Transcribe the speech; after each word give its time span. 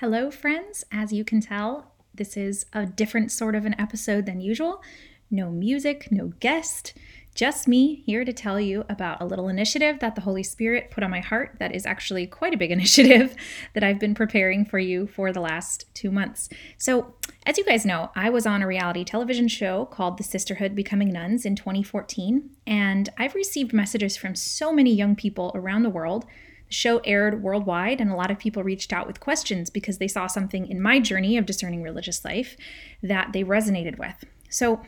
Hello, 0.00 0.30
friends. 0.30 0.82
As 0.90 1.12
you 1.12 1.26
can 1.26 1.42
tell, 1.42 1.92
this 2.14 2.34
is 2.34 2.64
a 2.72 2.86
different 2.86 3.30
sort 3.30 3.54
of 3.54 3.66
an 3.66 3.78
episode 3.78 4.24
than 4.24 4.40
usual. 4.40 4.82
No 5.30 5.50
music, 5.50 6.10
no 6.10 6.32
guest, 6.40 6.94
just 7.34 7.68
me 7.68 7.96
here 8.06 8.24
to 8.24 8.32
tell 8.32 8.58
you 8.58 8.86
about 8.88 9.20
a 9.20 9.26
little 9.26 9.46
initiative 9.46 9.98
that 10.00 10.14
the 10.14 10.22
Holy 10.22 10.42
Spirit 10.42 10.90
put 10.90 11.04
on 11.04 11.10
my 11.10 11.20
heart 11.20 11.56
that 11.58 11.74
is 11.74 11.84
actually 11.84 12.26
quite 12.26 12.54
a 12.54 12.56
big 12.56 12.70
initiative 12.78 13.36
that 13.74 13.84
I've 13.84 14.00
been 14.00 14.14
preparing 14.14 14.64
for 14.64 14.78
you 14.78 15.06
for 15.06 15.34
the 15.34 15.40
last 15.42 15.84
two 15.92 16.10
months. 16.10 16.48
So, 16.78 17.14
as 17.44 17.58
you 17.58 17.64
guys 17.66 17.84
know, 17.84 18.10
I 18.16 18.30
was 18.30 18.46
on 18.46 18.62
a 18.62 18.66
reality 18.66 19.04
television 19.04 19.48
show 19.48 19.84
called 19.84 20.16
The 20.16 20.24
Sisterhood 20.24 20.74
Becoming 20.74 21.12
Nuns 21.12 21.44
in 21.44 21.56
2014, 21.56 22.48
and 22.66 23.10
I've 23.18 23.34
received 23.34 23.74
messages 23.74 24.16
from 24.16 24.34
so 24.34 24.72
many 24.72 24.94
young 24.94 25.14
people 25.14 25.52
around 25.54 25.82
the 25.82 25.90
world 25.90 26.24
show 26.70 26.98
aired 26.98 27.42
worldwide, 27.42 28.00
and 28.00 28.10
a 28.10 28.16
lot 28.16 28.30
of 28.30 28.38
people 28.38 28.62
reached 28.62 28.92
out 28.92 29.06
with 29.06 29.20
questions 29.20 29.68
because 29.68 29.98
they 29.98 30.08
saw 30.08 30.26
something 30.26 30.66
in 30.66 30.80
my 30.80 31.00
journey 31.00 31.36
of 31.36 31.44
discerning 31.44 31.82
religious 31.82 32.24
life 32.24 32.56
that 33.02 33.32
they 33.32 33.44
resonated 33.44 33.98
with. 33.98 34.24
So, 34.48 34.80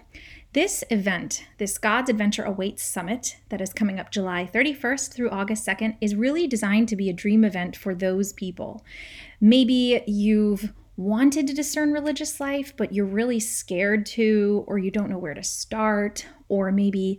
this 0.55 0.85
event, 0.91 1.47
this 1.57 1.79
God's 1.79 2.11
Adventure 2.11 2.45
Awaits 2.45 2.85
Summit 2.85 3.37
that 3.49 3.63
is 3.63 3.73
coming 3.73 3.99
up 3.99 4.11
July 4.11 4.49
31st 4.53 5.13
through 5.13 5.31
August 5.31 5.67
2nd, 5.67 5.97
is 6.01 6.15
really 6.15 6.47
designed 6.47 6.89
to 6.89 6.97
be 6.97 7.09
a 7.09 7.15
dream 7.15 7.43
event 7.43 7.75
for 7.75 7.95
those 7.95 8.35
people. 8.35 8.85
Maybe 9.41 10.03
you've 10.07 10.75
wanted 10.99 11.47
to 11.47 11.55
discern 11.55 11.93
religious 11.93 12.39
life, 12.39 12.75
but 12.77 12.93
you're 12.93 13.07
really 13.07 13.41
scared 13.41 14.05
to, 14.05 14.65
or 14.67 14.79
you 14.79 14.91
don't 14.91 15.09
know 15.09 15.19
where 15.19 15.33
to 15.33 15.43
start, 15.43 16.27
or 16.49 16.71
maybe 16.71 17.19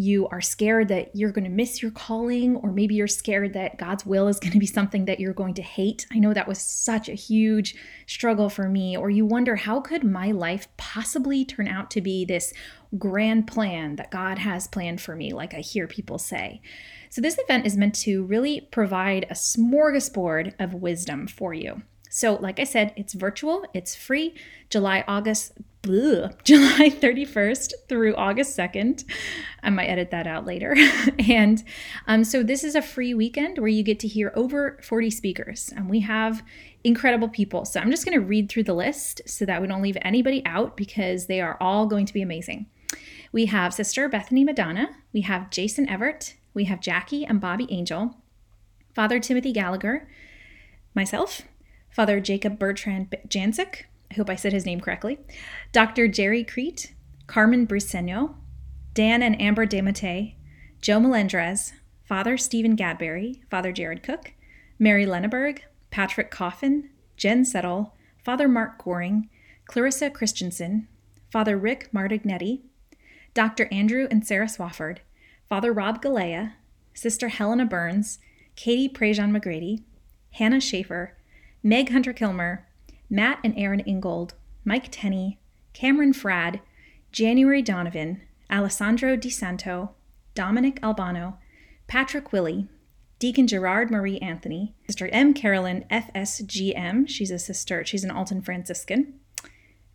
you 0.00 0.26
are 0.28 0.40
scared 0.40 0.88
that 0.88 1.14
you're 1.14 1.30
going 1.30 1.44
to 1.44 1.50
miss 1.50 1.82
your 1.82 1.90
calling, 1.90 2.56
or 2.56 2.72
maybe 2.72 2.94
you're 2.94 3.06
scared 3.06 3.52
that 3.52 3.76
God's 3.76 4.06
will 4.06 4.28
is 4.28 4.40
going 4.40 4.54
to 4.54 4.58
be 4.58 4.64
something 4.64 5.04
that 5.04 5.20
you're 5.20 5.34
going 5.34 5.52
to 5.52 5.62
hate. 5.62 6.06
I 6.10 6.18
know 6.18 6.32
that 6.32 6.48
was 6.48 6.58
such 6.58 7.10
a 7.10 7.14
huge 7.14 7.76
struggle 8.06 8.48
for 8.48 8.66
me. 8.66 8.96
Or 8.96 9.10
you 9.10 9.26
wonder, 9.26 9.56
how 9.56 9.78
could 9.82 10.02
my 10.02 10.30
life 10.30 10.68
possibly 10.78 11.44
turn 11.44 11.68
out 11.68 11.90
to 11.90 12.00
be 12.00 12.24
this 12.24 12.54
grand 12.96 13.46
plan 13.46 13.96
that 13.96 14.10
God 14.10 14.38
has 14.38 14.66
planned 14.66 15.02
for 15.02 15.14
me, 15.14 15.34
like 15.34 15.52
I 15.52 15.60
hear 15.60 15.86
people 15.86 16.18
say? 16.18 16.62
So, 17.10 17.20
this 17.20 17.38
event 17.38 17.66
is 17.66 17.76
meant 17.76 17.94
to 17.96 18.24
really 18.24 18.62
provide 18.72 19.24
a 19.24 19.34
smorgasbord 19.34 20.54
of 20.58 20.72
wisdom 20.72 21.26
for 21.26 21.52
you. 21.52 21.82
So, 22.08 22.36
like 22.36 22.58
I 22.58 22.64
said, 22.64 22.94
it's 22.96 23.12
virtual, 23.12 23.66
it's 23.74 23.94
free, 23.94 24.34
July, 24.70 25.04
August, 25.06 25.52
bleh, 25.82 26.32
July 26.44 26.90
31st 26.90 27.72
through 27.88 28.14
August 28.14 28.56
2nd. 28.56 29.04
I 29.62 29.70
might 29.70 29.86
edit 29.86 30.10
that 30.10 30.26
out 30.26 30.46
later. 30.46 30.76
and 31.28 31.62
um, 32.06 32.24
so, 32.24 32.42
this 32.42 32.64
is 32.64 32.74
a 32.74 32.82
free 32.82 33.14
weekend 33.14 33.58
where 33.58 33.68
you 33.68 33.82
get 33.82 34.00
to 34.00 34.08
hear 34.08 34.32
over 34.34 34.78
40 34.82 35.10
speakers, 35.10 35.72
and 35.74 35.88
we 35.88 36.00
have 36.00 36.42
incredible 36.84 37.28
people. 37.28 37.64
So, 37.64 37.80
I'm 37.80 37.90
just 37.90 38.04
going 38.04 38.18
to 38.18 38.24
read 38.24 38.48
through 38.48 38.64
the 38.64 38.74
list 38.74 39.22
so 39.26 39.44
that 39.44 39.60
we 39.60 39.68
don't 39.68 39.82
leave 39.82 39.98
anybody 40.02 40.42
out 40.46 40.76
because 40.76 41.26
they 41.26 41.40
are 41.40 41.56
all 41.60 41.86
going 41.86 42.06
to 42.06 42.14
be 42.14 42.22
amazing. 42.22 42.66
We 43.32 43.46
have 43.46 43.74
Sister 43.74 44.08
Bethany 44.08 44.44
Madonna, 44.44 44.90
we 45.12 45.20
have 45.22 45.50
Jason 45.50 45.88
Evert, 45.88 46.34
we 46.52 46.64
have 46.64 46.80
Jackie 46.80 47.24
and 47.24 47.40
Bobby 47.40 47.68
Angel, 47.70 48.16
Father 48.92 49.20
Timothy 49.20 49.52
Gallagher, 49.52 50.08
myself, 50.94 51.42
Father 51.90 52.20
Jacob 52.20 52.58
Bertrand 52.58 53.14
Janczyk, 53.28 53.84
I 54.10 54.14
hope 54.14 54.28
I 54.28 54.36
said 54.36 54.52
his 54.52 54.66
name 54.66 54.80
correctly, 54.80 55.18
Dr. 55.72 56.08
Jerry 56.08 56.42
Crete, 56.42 56.94
Carmen 57.26 57.66
Briceño, 57.66 58.34
Dan 58.92 59.22
and 59.22 59.40
Amber 59.40 59.66
DeMate, 59.66 60.34
Joe 60.80 60.98
Melendrez, 60.98 61.72
Father 62.04 62.36
Stephen 62.36 62.76
Gadberry, 62.76 63.40
Father 63.50 63.70
Jared 63.70 64.02
Cook, 64.02 64.32
Mary 64.78 65.06
Lenaburg, 65.06 65.62
Patrick 65.90 66.30
Coffin, 66.30 66.90
Jen 67.16 67.44
Settle, 67.44 67.94
Father 68.24 68.48
Mark 68.48 68.82
Goring, 68.82 69.28
Clarissa 69.66 70.10
Christensen, 70.10 70.88
Father 71.30 71.56
Rick 71.56 71.90
Martignetti, 71.92 72.62
Dr. 73.32 73.68
Andrew 73.70 74.08
and 74.10 74.26
Sarah 74.26 74.46
Swafford, 74.46 74.98
Father 75.48 75.72
Rob 75.72 76.02
Galea, 76.02 76.54
Sister 76.94 77.28
Helena 77.28 77.64
Burns, 77.64 78.18
Katie 78.56 78.88
Prejean 78.88 79.30
McGrady, 79.30 79.84
Hannah 80.32 80.60
Schaefer, 80.60 81.16
Meg 81.62 81.90
Hunter 81.90 82.12
Kilmer, 82.12 82.66
Matt 83.10 83.40
and 83.42 83.52
Aaron 83.56 83.80
Ingold, 83.80 84.34
Mike 84.64 84.88
Tenney, 84.90 85.38
Cameron 85.72 86.12
Fradd, 86.12 86.60
January 87.10 87.60
Donovan, 87.60 88.22
Alessandro 88.50 89.16
DiSanto, 89.16 89.90
Dominic 90.34 90.78
Albano, 90.82 91.38
Patrick 91.88 92.32
Willie, 92.32 92.68
Deacon 93.18 93.46
Gerard 93.46 93.90
Marie 93.90 94.18
Anthony, 94.18 94.74
Sister 94.86 95.08
M. 95.08 95.34
Carolyn 95.34 95.84
FSGM, 95.90 97.08
she's 97.08 97.30
a 97.30 97.38
sister, 97.38 97.84
she's 97.84 98.04
an 98.04 98.10
Alton 98.10 98.40
Franciscan, 98.40 99.14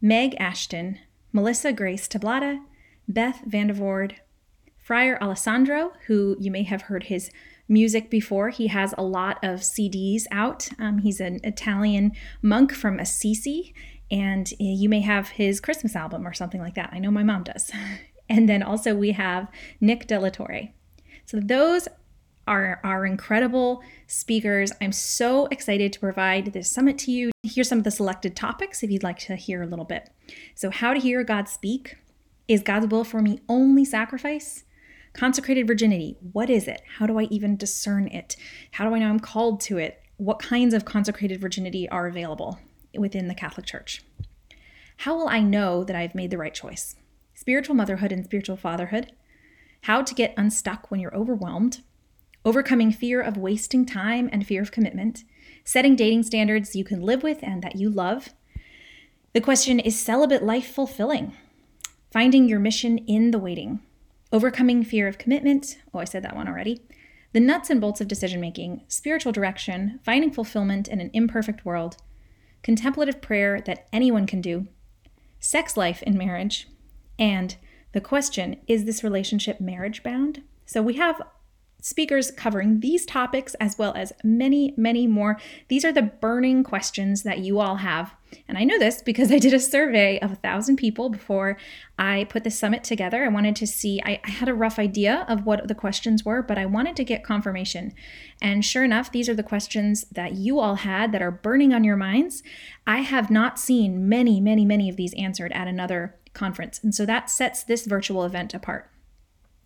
Meg 0.01 0.35
Ashton, 0.39 0.99
Melissa 1.31 1.71
Grace 1.71 2.07
Tablata, 2.07 2.61
Beth 3.07 3.41
Vandevord, 3.47 4.15
Friar 4.77 5.17
Alessandro, 5.21 5.93
who 6.07 6.35
you 6.39 6.51
may 6.51 6.63
have 6.63 6.83
heard 6.83 7.05
his 7.05 7.31
music 7.67 8.09
before. 8.09 8.49
He 8.49 8.67
has 8.67 8.93
a 8.97 9.03
lot 9.03 9.37
of 9.43 9.61
CDs 9.61 10.23
out. 10.31 10.69
Um, 10.79 10.99
he's 10.99 11.19
an 11.19 11.39
Italian 11.43 12.11
monk 12.41 12.73
from 12.73 12.99
Assisi, 12.99 13.73
and 14.11 14.51
you 14.59 14.89
may 14.89 15.01
have 15.01 15.29
his 15.29 15.59
Christmas 15.59 15.95
album 15.95 16.27
or 16.27 16.33
something 16.33 16.61
like 16.61 16.75
that. 16.75 16.89
I 16.93 16.99
know 16.99 17.11
my 17.11 17.23
mom 17.23 17.43
does. 17.43 17.71
And 18.27 18.49
then 18.49 18.63
also 18.63 18.95
we 18.95 19.11
have 19.11 19.51
Nick 19.79 20.07
De 20.07 20.19
La 20.19 20.29
Torre. 20.29 20.69
So 21.25 21.39
those 21.39 21.87
are 22.47 22.79
our 22.83 23.05
incredible 23.05 23.83
speakers. 24.07 24.71
I'm 24.81 24.91
so 24.91 25.47
excited 25.47 25.91
to 25.93 25.99
provide 25.99 26.53
this 26.53 26.69
summit 26.69 26.97
to 26.99 27.11
you. 27.11 27.31
Here's 27.43 27.69
some 27.69 27.79
of 27.79 27.83
the 27.83 27.91
selected 27.91 28.35
topics 28.35 28.83
if 28.83 28.91
you'd 28.91 29.03
like 29.03 29.19
to 29.19 29.35
hear 29.35 29.63
a 29.63 29.67
little 29.67 29.85
bit. 29.85 30.09
So, 30.53 30.69
how 30.69 30.93
to 30.93 30.99
hear 30.99 31.23
God 31.23 31.47
speak. 31.47 31.97
Is 32.47 32.61
God's 32.61 32.87
will 32.87 33.03
for 33.03 33.21
me 33.21 33.39
only 33.49 33.83
sacrifice? 33.83 34.65
Consecrated 35.15 35.65
virginity, 35.65 36.17
what 36.33 36.49
is 36.49 36.67
it? 36.67 36.81
How 36.97 37.07
do 37.07 37.17
I 37.17 37.23
even 37.23 37.55
discern 37.55 38.09
it? 38.09 38.35
How 38.71 38.87
do 38.87 38.93
I 38.93 38.99
know 38.99 39.07
I'm 39.07 39.21
called 39.21 39.61
to 39.61 39.77
it? 39.77 40.03
What 40.17 40.39
kinds 40.39 40.73
of 40.73 40.83
consecrated 40.83 41.39
virginity 41.39 41.87
are 41.87 42.05
available 42.05 42.59
within 42.93 43.29
the 43.29 43.33
Catholic 43.33 43.65
Church? 43.65 44.03
How 44.97 45.15
will 45.15 45.29
I 45.29 45.39
know 45.39 45.85
that 45.85 45.95
I've 45.95 46.15
made 46.15 46.31
the 46.31 46.37
right 46.37 46.53
choice? 46.53 46.97
Spiritual 47.33 47.75
motherhood 47.75 48.11
and 48.11 48.25
spiritual 48.25 48.57
fatherhood. 48.57 49.13
How 49.83 50.01
to 50.01 50.13
get 50.13 50.33
unstuck 50.35 50.91
when 50.91 50.99
you're 50.99 51.15
overwhelmed. 51.15 51.81
Overcoming 52.43 52.91
fear 52.91 53.21
of 53.21 53.37
wasting 53.37 53.85
time 53.85 54.29
and 54.33 54.45
fear 54.45 54.61
of 54.61 54.71
commitment. 54.73 55.23
Setting 55.63 55.95
dating 55.95 56.23
standards 56.23 56.75
you 56.75 56.83
can 56.83 57.01
live 57.01 57.23
with 57.23 57.39
and 57.41 57.61
that 57.61 57.77
you 57.77 57.89
love. 57.89 58.33
The 59.31 59.39
question 59.39 59.79
is 59.79 59.97
celibate 59.97 60.43
life 60.43 60.67
fulfilling? 60.67 61.31
Finding 62.11 62.49
your 62.49 62.59
mission 62.59 62.97
in 62.97 63.31
the 63.31 63.39
waiting 63.39 63.79
overcoming 64.35 64.83
fear 64.83 65.07
of 65.07 65.17
commitment. 65.17 65.77
Oh, 65.93 65.99
I 65.99 66.03
said 66.03 66.21
that 66.23 66.35
one 66.35 66.49
already. 66.49 66.81
The 67.31 67.39
nuts 67.39 67.69
and 67.69 67.79
bolts 67.79 68.01
of 68.01 68.09
decision 68.09 68.41
making, 68.41 68.83
spiritual 68.89 69.31
direction, 69.31 70.01
finding 70.03 70.29
fulfillment 70.29 70.89
in 70.89 70.99
an 70.99 71.09
imperfect 71.13 71.63
world, 71.63 71.95
contemplative 72.61 73.21
prayer 73.21 73.61
that 73.61 73.87
anyone 73.93 74.27
can 74.27 74.41
do, 74.41 74.67
sex 75.39 75.77
life 75.77 76.03
in 76.03 76.17
marriage, 76.17 76.67
and 77.17 77.55
the 77.93 78.01
question 78.01 78.57
is 78.67 78.83
this 78.83 79.05
relationship 79.05 79.61
marriage 79.61 80.03
bound? 80.03 80.43
So 80.65 80.81
we 80.81 80.95
have 80.95 81.21
speakers 81.85 82.31
covering 82.31 82.79
these 82.79 83.05
topics 83.05 83.53
as 83.55 83.77
well 83.77 83.93
as 83.95 84.11
many, 84.23 84.73
many 84.75 85.05
more. 85.05 85.39
These 85.67 85.85
are 85.85 85.93
the 85.93 86.01
burning 86.01 86.63
questions 86.63 87.21
that 87.21 87.39
you 87.39 87.59
all 87.59 87.75
have. 87.75 88.15
And 88.47 88.57
I 88.57 88.63
know 88.63 88.79
this 88.79 89.03
because 89.03 89.31
I 89.31 89.37
did 89.37 89.53
a 89.53 89.59
survey 89.59 90.17
of 90.17 90.31
a 90.31 90.35
thousand 90.37 90.77
people 90.77 91.09
before 91.11 91.57
I 91.99 92.25
put 92.27 92.43
the 92.43 92.49
summit 92.49 92.83
together. 92.83 93.23
I 93.23 93.27
wanted 93.27 93.55
to 93.57 93.67
see, 93.67 94.01
I, 94.03 94.19
I, 94.23 94.31
had 94.31 94.49
a 94.49 94.55
rough 94.55 94.79
idea 94.79 95.27
of 95.29 95.45
what 95.45 95.67
the 95.67 95.75
questions 95.75 96.25
were, 96.25 96.41
but 96.41 96.57
I 96.57 96.65
wanted 96.65 96.95
to 96.95 97.03
get 97.03 97.23
confirmation. 97.23 97.93
And 98.41 98.65
sure 98.65 98.83
enough, 98.83 99.11
these 99.11 99.29
are 99.29 99.35
the 99.35 99.43
questions 99.43 100.05
that 100.11 100.33
you 100.33 100.59
all 100.59 100.75
had 100.75 101.11
that 101.11 101.21
are 101.21 101.29
burning 101.29 101.71
on 101.71 101.83
your 101.83 101.97
minds. 101.97 102.41
I 102.87 103.01
have 103.01 103.29
not 103.29 103.59
seen 103.59 104.09
many, 104.09 104.41
many, 104.41 104.65
many 104.65 104.89
of 104.89 104.95
these 104.95 105.13
answered 105.19 105.51
at 105.51 105.67
another 105.67 106.15
conference. 106.33 106.79
And 106.83 106.95
so 106.95 107.05
that 107.05 107.29
sets 107.29 107.63
this 107.63 107.85
virtual 107.85 108.23
event 108.23 108.55
apart. 108.55 108.89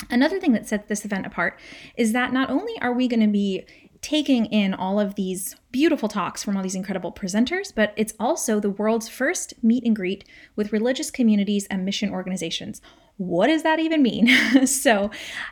Another 0.10 0.40
thing 0.40 0.54
that 0.54 0.68
sets 0.68 0.88
this 0.88 1.06
event 1.06 1.26
apart 1.26 1.60
is 1.98 2.14
that 2.14 2.32
not 2.34 2.50
only 2.50 2.74
are 2.82 2.94
we 2.94 3.08
going 3.08 3.20
to 3.20 3.28
be 3.28 3.66
taking 4.02 4.46
in 4.46 4.74
all 4.74 5.00
of 5.00 5.16
these 5.16 5.56
beautiful 5.72 6.08
talks 6.08 6.42
from 6.42 6.56
all 6.56 6.64
these 6.64 6.76
incredible 6.76 7.12
presenters, 7.12 7.74
but 7.76 7.94
it's 7.98 8.14
also 8.20 8.60
the 8.60 8.70
world's 8.70 9.10
first 9.10 9.54
meet 9.62 9.84
and 9.84 9.96
greet 9.96 10.24
with 10.56 10.72
religious 10.72 11.12
communities 11.12 11.68
and 11.68 11.84
mission 11.84 12.10
organizations 12.10 12.82
what 13.20 13.48
does 13.48 13.64
that 13.64 13.80
even 13.80 14.02
mean? 14.02 14.30
so, 14.66 15.12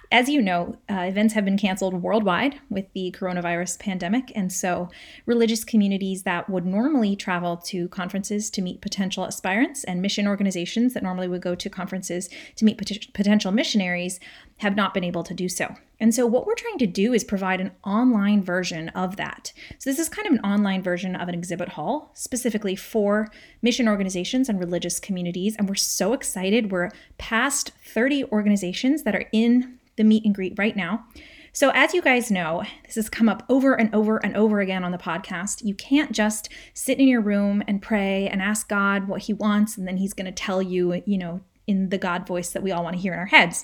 as 0.10 0.30
you 0.30 0.42
know, 0.42 0.78
uh, 0.90 1.02
events 1.02 1.34
have 1.34 1.44
been 1.44 1.58
canceled 1.58 2.02
worldwide 2.02 2.62
with 2.70 2.86
the 2.94 3.14
coronavirus 3.18 3.78
pandemic. 3.78 4.32
And 4.34 4.54
so, 4.54 4.88
religious 5.26 5.66
communities 5.66 6.24
that 6.24 6.50
would 6.50 6.66
normally 6.66 7.18
travel 7.18 7.58
to 7.58 7.90
conferences 7.90 8.50
to 8.52 8.62
meet 8.62 8.80
potential 8.80 9.26
aspirants 9.26 9.84
and 9.84 10.02
mission 10.02 10.28
organizations 10.28 10.94
that 10.94 11.04
normally 11.04 11.28
would 11.28 11.42
go 11.42 11.56
to 11.56 11.70
conferences 11.70 12.30
to 12.56 12.64
meet 12.64 12.78
pot- 12.78 13.14
potential 13.14 13.52
missionaries 13.52 14.22
have 14.58 14.76
not 14.76 14.94
been 14.94 15.04
able 15.04 15.24
to 15.24 15.34
do 15.34 15.48
so. 15.48 15.76
And 16.00 16.14
so, 16.14 16.28
what 16.28 16.46
we're 16.46 16.56
trying 16.56 16.78
to 16.80 16.88
do 16.88 17.14
is 17.14 17.24
provide 17.24 17.60
an 17.60 17.72
online 17.84 18.44
version 18.44 18.90
of 18.90 19.16
that. 19.18 19.52
So, 19.80 19.90
this 19.90 20.00
is 20.00 20.10
kind 20.10 20.28
of 20.28 20.34
an 20.34 20.40
online 20.42 20.84
version 20.84 21.16
of 21.16 21.28
an 21.28 21.34
exhibit 21.34 21.70
hall, 21.70 22.12
specifically 22.14 22.76
for 22.76 23.30
mission 23.62 23.88
organizations 23.88 24.48
and 24.48 24.60
religious 24.60 25.00
communities. 25.00 25.56
And 25.58 25.68
we're 25.68 25.76
so 25.76 26.14
excited. 26.14 26.72
We're 26.72 26.92
past 27.18 27.72
30 27.86 28.26
organizations 28.26 29.04
that 29.04 29.16
are 29.16 29.26
in 29.32 29.80
the 29.96 30.04
meet 30.04 30.24
and 30.24 30.36
greet 30.36 30.54
right 30.58 30.76
now. 30.76 31.06
So, 31.52 31.72
as 31.74 31.96
you 31.96 32.04
guys 32.04 32.30
know, 32.30 32.64
this 32.86 32.94
has 32.94 33.10
come 33.10 33.28
up 33.28 33.42
over 33.50 33.74
and 33.74 33.94
over 33.96 34.18
and 34.24 34.38
over 34.38 34.60
again 34.60 34.84
on 34.84 34.92
the 34.92 35.00
podcast. 35.00 35.66
You 35.66 35.74
can't 35.74 36.12
just 36.12 36.50
sit 36.76 37.00
in 37.00 37.08
your 37.08 37.22
room 37.22 37.64
and 37.68 37.82
pray 37.82 38.28
and 38.28 38.44
ask 38.44 38.70
God 38.70 39.08
what 39.08 39.24
He 39.24 39.34
wants, 39.34 39.76
and 39.76 39.88
then 39.88 39.98
He's 39.98 40.14
going 40.14 40.28
to 40.28 40.32
tell 40.32 40.62
you, 40.62 41.02
you 41.08 41.18
know, 41.18 41.42
in 41.68 41.90
the 41.90 41.98
God 41.98 42.26
voice 42.26 42.50
that 42.52 42.64
we 42.64 42.72
all 42.72 42.84
want 42.84 42.96
to 42.96 43.02
hear 43.02 43.14
in 43.14 43.20
our 43.20 43.26
heads. 43.26 43.64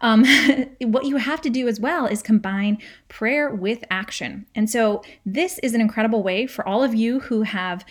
Um, 0.00 0.24
what 0.80 1.04
you 1.04 1.16
have 1.18 1.40
to 1.42 1.50
do 1.50 1.68
as 1.68 1.78
well 1.78 2.06
is 2.06 2.22
combine 2.22 2.78
prayer 3.08 3.54
with 3.54 3.84
action. 3.90 4.46
And 4.54 4.68
so, 4.68 5.02
this 5.24 5.58
is 5.58 5.74
an 5.74 5.80
incredible 5.80 6.22
way 6.22 6.46
for 6.46 6.66
all 6.66 6.82
of 6.82 6.94
you 6.94 7.20
who 7.20 7.42
have 7.42 7.84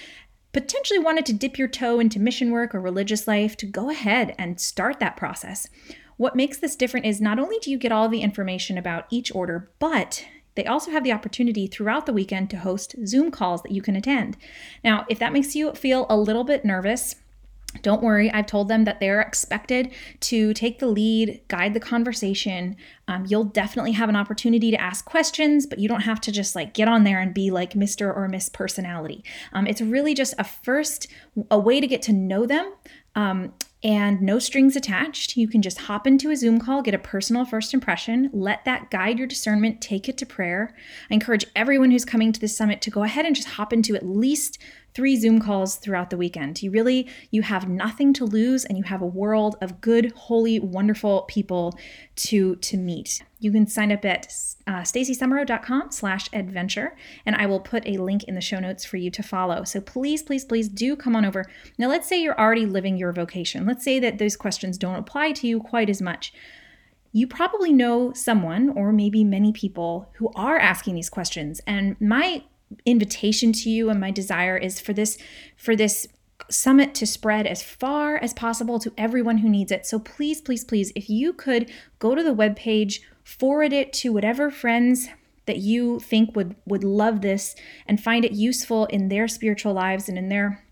potentially 0.54 1.00
wanted 1.00 1.26
to 1.28 1.34
dip 1.34 1.58
your 1.58 1.68
toe 1.68 2.00
into 2.00 2.20
mission 2.20 2.52
work 2.52 2.76
or 2.76 2.82
religious 2.82 3.28
life 3.28 3.56
to 3.58 3.66
go 3.66 3.90
ahead 3.90 4.36
and 4.38 4.60
start 4.60 5.00
that 5.00 5.16
process. 5.16 5.68
What 6.18 6.36
makes 6.36 6.58
this 6.58 6.76
different 6.76 7.06
is 7.06 7.22
not 7.22 7.40
only 7.40 7.58
do 7.60 7.72
you 7.72 7.78
get 7.78 7.92
all 7.92 8.10
the 8.10 8.22
information 8.22 8.78
about 8.78 9.06
each 9.10 9.34
order, 9.34 9.72
but 9.80 10.26
they 10.56 10.66
also 10.66 10.92
have 10.92 11.04
the 11.04 11.14
opportunity 11.14 11.68
throughout 11.68 12.06
the 12.06 12.14
weekend 12.14 12.50
to 12.50 12.58
host 12.58 12.96
Zoom 13.06 13.32
calls 13.32 13.64
that 13.64 13.72
you 13.72 13.82
can 13.82 13.96
attend. 13.96 14.38
Now, 14.84 15.06
if 15.10 15.18
that 15.20 15.34
makes 15.34 15.56
you 15.56 15.72
feel 15.74 16.06
a 16.10 16.18
little 16.18 16.44
bit 16.44 16.66
nervous, 16.66 17.16
don't 17.82 18.02
worry, 18.02 18.32
I've 18.32 18.46
told 18.46 18.68
them 18.68 18.84
that 18.86 19.00
they're 19.00 19.22
expected 19.22 19.94
to 20.22 20.54
take 20.54 20.80
the 20.80 20.88
lead, 20.88 21.42
guide 21.48 21.74
the 21.74 21.80
conversation. 21.80 22.76
Um, 23.08 23.26
you'll 23.28 23.46
definitely 23.46 23.94
have 23.94 24.10
an 24.10 24.16
opportunity 24.16 24.72
to 24.72 24.82
ask 24.82 25.06
questions, 25.06 25.66
but 25.66 25.80
you 25.80 25.88
don't 25.88 26.02
have 26.02 26.22
to 26.22 26.32
just 26.32 26.56
like 26.56 26.74
get 26.74 26.88
on 26.88 27.04
there 27.04 27.20
and 27.20 27.34
be 27.34 27.52
like 27.52 27.74
Mr. 27.74 28.16
or 28.16 28.28
Miss 28.28 28.50
Personality. 28.50 29.24
Um, 29.54 29.68
it's 29.68 29.82
really 29.82 30.14
just 30.14 30.34
a 30.38 30.44
first, 30.44 31.08
a 31.50 31.60
way 31.60 31.80
to 31.80 31.88
get 31.88 32.02
to 32.04 32.14
know 32.14 32.46
them. 32.46 32.74
Um, 33.16 33.54
and 33.84 34.22
no 34.22 34.38
strings 34.38 34.76
attached. 34.76 35.36
You 35.36 35.48
can 35.48 35.62
just 35.62 35.80
hop 35.80 36.06
into 36.06 36.30
a 36.30 36.36
Zoom 36.36 36.60
call, 36.60 36.84
get 36.84 36.94
a 36.94 37.00
personal 37.00 37.46
first 37.46 37.74
impression, 37.74 38.30
let 38.32 38.64
that 38.66 38.92
guide 38.92 39.18
your 39.18 39.28
discernment, 39.28 39.82
take 39.82 40.08
it 40.08 40.18
to 40.20 40.26
prayer. 40.26 40.76
I 41.10 41.16
encourage 41.16 41.46
everyone 41.56 41.90
who's 41.90 42.06
coming 42.06 42.32
to 42.32 42.40
the 42.40 42.48
summit 42.48 42.82
to 42.82 42.92
go 42.92 43.04
ahead 43.04 43.26
and 43.26 43.36
just 43.36 43.50
hop 43.50 43.74
into 43.74 43.96
at 43.96 44.06
least 44.06 44.60
three 44.94 45.16
Zoom 45.16 45.40
calls 45.40 45.76
throughout 45.76 46.10
the 46.10 46.18
weekend. 46.18 46.62
You 46.62 46.72
really 46.72 47.08
you 47.30 47.42
have 47.42 47.70
nothing 47.70 48.14
to 48.14 48.26
lose 48.26 48.66
and 48.66 48.78
you 48.78 48.84
have 48.84 49.02
a 49.02 49.06
world 49.06 49.56
of 49.62 49.82
good, 49.82 50.12
holy, 50.16 50.60
wonderful 50.60 51.24
people 51.24 51.78
to 52.18 52.56
to 52.58 52.78
meet. 52.78 53.24
You 53.40 53.52
can 53.52 53.68
sign 53.68 53.92
up 53.92 54.06
at 54.06 54.28
uh, 54.68 54.82
stacysumereau.com 54.82 55.92
slash 55.92 56.30
adventure 56.34 56.96
and 57.26 57.36
I 57.36 57.46
will 57.48 57.60
put 57.60 57.88
a 57.88 57.98
link 57.98 58.26
in 58.26 58.36
the 58.36 58.42
show 58.42 58.60
notes 58.60 58.86
for 58.86 58.98
you 58.98 59.10
to 59.12 59.24
follow. 59.24 59.64
So 59.64 59.82
please, 59.82 60.22
please, 60.22 60.46
please 60.46 60.70
do 60.70 60.96
come 60.96 61.16
on 61.16 61.26
over. 61.26 61.46
Now 61.78 61.88
let's 61.88 62.08
say 62.08 62.22
you're 62.22 62.40
already 62.40 62.66
living 62.66 62.98
your 62.98 63.14
vocation. 63.14 63.66
Let's 63.66 63.84
say 63.84 64.00
that 64.00 64.20
those 64.20 64.36
questions 64.36 64.78
don't 64.78 64.96
apply 64.96 65.32
to 65.34 65.48
you 65.48 65.60
quite 65.60 65.90
as 65.90 66.02
much 66.02 66.34
you 67.14 67.28
probably 67.28 67.74
know 67.74 68.14
someone 68.14 68.70
or 68.70 68.94
maybe 68.94 69.24
many 69.24 69.52
people 69.52 70.10
who 70.14 70.32
are 70.36 70.58
asking 70.58 70.96
these 70.96 71.10
questions. 71.10 71.60
And 71.68 72.00
my 72.00 72.44
invitation 72.86 73.52
to 73.54 73.70
you 73.70 73.90
and 73.90 74.00
my 74.00 74.12
desire 74.12 74.58
is 74.58 74.80
for 74.80 74.94
this 74.94 75.18
for 75.58 75.76
this 75.76 76.08
summit 76.50 76.96
to 76.96 77.06
spread 77.06 77.46
as 77.46 77.62
far 77.62 78.18
as 78.18 78.34
possible 78.34 78.80
to 78.80 78.94
everyone 78.98 79.40
who 79.40 79.50
needs 79.50 79.72
it. 79.72 79.86
So 79.86 80.00
please, 80.00 80.42
please, 80.42 80.64
please, 80.64 80.92
if 80.96 81.10
you 81.10 81.34
could 81.34 81.72
go 82.00 82.16
to 82.16 82.24
the 82.24 82.34
webpage, 82.34 83.02
forward 83.24 83.74
it 83.74 83.94
to 83.94 84.12
whatever 84.12 84.50
friends 84.50 85.08
that 85.46 85.58
you 85.58 86.00
think 86.00 86.36
would 86.36 86.56
would 86.66 86.84
love 86.84 87.22
this 87.22 87.56
and 87.88 88.02
find 88.02 88.26
it 88.26 88.32
useful 88.32 88.86
in 88.86 89.10
their 89.10 89.28
spiritual 89.28 89.74
lives 89.74 90.08
and 90.08 90.18
in 90.18 90.30
their 90.30 90.64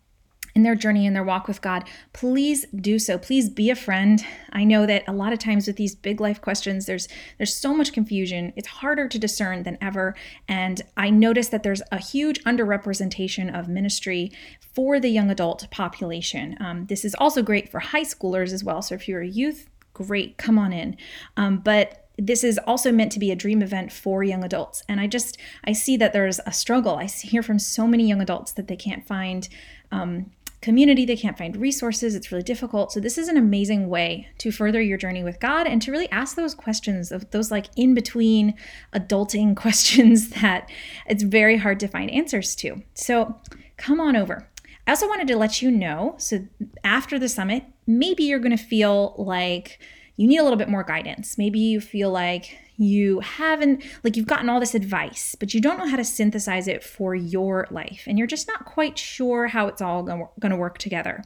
in 0.59 0.63
their 0.63 0.75
journey 0.75 1.05
in 1.05 1.13
their 1.13 1.23
walk 1.23 1.47
with 1.47 1.61
God, 1.61 1.85
please 2.11 2.65
do 2.75 2.99
so. 2.99 3.17
Please 3.17 3.49
be 3.49 3.69
a 3.69 3.75
friend. 3.75 4.25
I 4.51 4.65
know 4.65 4.85
that 4.85 5.05
a 5.07 5.13
lot 5.13 5.31
of 5.31 5.39
times 5.39 5.67
with 5.67 5.77
these 5.77 5.95
big 5.95 6.19
life 6.19 6.41
questions, 6.41 6.85
there's 6.85 7.07
there's 7.37 7.55
so 7.55 7.73
much 7.73 7.93
confusion. 7.93 8.51
It's 8.57 8.67
harder 8.67 9.07
to 9.07 9.17
discern 9.17 9.63
than 9.63 9.77
ever. 9.79 10.15
And 10.49 10.81
I 10.97 11.11
notice 11.11 11.47
that 11.49 11.63
there's 11.63 11.81
a 11.93 11.97
huge 11.97 12.43
underrepresentation 12.43 13.57
of 13.57 13.69
ministry 13.69 14.33
for 14.75 14.99
the 14.99 15.07
young 15.07 15.31
adult 15.31 15.65
population. 15.71 16.57
Um, 16.59 16.87
this 16.87 17.05
is 17.05 17.15
also 17.15 17.41
great 17.41 17.71
for 17.71 17.79
high 17.79 18.03
schoolers 18.03 18.51
as 18.51 18.61
well. 18.61 18.81
So 18.81 18.95
if 18.95 19.07
you're 19.07 19.21
a 19.21 19.27
youth, 19.27 19.69
great, 19.93 20.37
come 20.37 20.59
on 20.59 20.73
in. 20.73 20.97
Um, 21.37 21.59
but 21.59 22.09
this 22.21 22.43
is 22.43 22.59
also 22.67 22.91
meant 22.91 23.11
to 23.13 23.19
be 23.19 23.31
a 23.31 23.35
dream 23.35 23.61
event 23.61 23.91
for 23.91 24.23
young 24.23 24.43
adults 24.43 24.83
and 24.89 24.99
i 24.99 25.07
just 25.07 25.37
i 25.63 25.71
see 25.71 25.95
that 25.95 26.11
there's 26.11 26.39
a 26.45 26.51
struggle 26.51 26.97
i 26.97 27.05
hear 27.05 27.41
from 27.41 27.57
so 27.57 27.87
many 27.87 28.07
young 28.07 28.21
adults 28.21 28.51
that 28.51 28.67
they 28.67 28.75
can't 28.75 29.07
find 29.07 29.47
um, 29.91 30.29
community, 30.61 31.05
they 31.05 31.15
can't 31.15 31.37
find 31.37 31.55
resources, 31.55 32.15
it's 32.15 32.31
really 32.31 32.43
difficult. 32.43 32.91
So, 32.91 32.99
this 32.99 33.17
is 33.17 33.27
an 33.27 33.37
amazing 33.37 33.89
way 33.89 34.27
to 34.39 34.51
further 34.51 34.81
your 34.81 34.97
journey 34.97 35.23
with 35.23 35.39
God 35.39 35.67
and 35.67 35.81
to 35.81 35.91
really 35.91 36.09
ask 36.11 36.35
those 36.35 36.53
questions 36.53 37.11
of 37.11 37.29
those 37.31 37.51
like 37.51 37.67
in 37.75 37.93
between 37.93 38.55
adulting 38.93 39.55
questions 39.55 40.29
that 40.41 40.69
it's 41.07 41.23
very 41.23 41.57
hard 41.57 41.79
to 41.79 41.87
find 41.87 42.11
answers 42.11 42.55
to. 42.57 42.81
So, 42.93 43.35
come 43.77 43.99
on 43.99 44.15
over. 44.15 44.47
I 44.87 44.91
also 44.91 45.07
wanted 45.07 45.27
to 45.27 45.37
let 45.37 45.61
you 45.61 45.71
know 45.71 46.15
so, 46.17 46.45
after 46.83 47.19
the 47.19 47.29
summit, 47.29 47.63
maybe 47.85 48.23
you're 48.23 48.39
going 48.39 48.55
to 48.55 48.63
feel 48.63 49.15
like 49.17 49.79
you 50.19 50.27
need 50.27 50.37
a 50.37 50.43
little 50.43 50.57
bit 50.57 50.67
more 50.67 50.83
guidance. 50.83 51.37
Maybe 51.37 51.59
you 51.59 51.79
feel 51.79 52.11
like 52.11 52.59
you 52.75 53.21
haven't 53.21 53.85
like 54.03 54.17
you've 54.17 54.27
gotten 54.27 54.49
all 54.49 54.59
this 54.59 54.75
advice 54.75 55.35
but 55.39 55.53
you 55.53 55.61
don't 55.61 55.77
know 55.77 55.87
how 55.87 55.95
to 55.97 56.03
synthesize 56.03 56.67
it 56.67 56.81
for 56.83 57.13
your 57.13 57.67
life 57.71 58.03
and 58.07 58.17
you're 58.17 58.27
just 58.27 58.47
not 58.47 58.63
quite 58.63 58.97
sure 58.97 59.47
how 59.47 59.67
it's 59.67 59.81
all 59.81 60.03
going 60.03 60.51
to 60.51 60.55
work 60.57 60.77
together. 60.77 61.23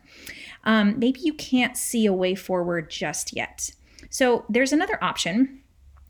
Um, 0.64 1.00
maybe 1.00 1.22
you 1.22 1.34
can't 1.34 1.76
see 1.76 2.06
a 2.06 2.14
way 2.14 2.36
forward 2.36 2.92
just 2.92 3.36
yet. 3.36 3.72
So 4.12 4.46
there's 4.48 4.74
another 4.74 5.04
option 5.04 5.63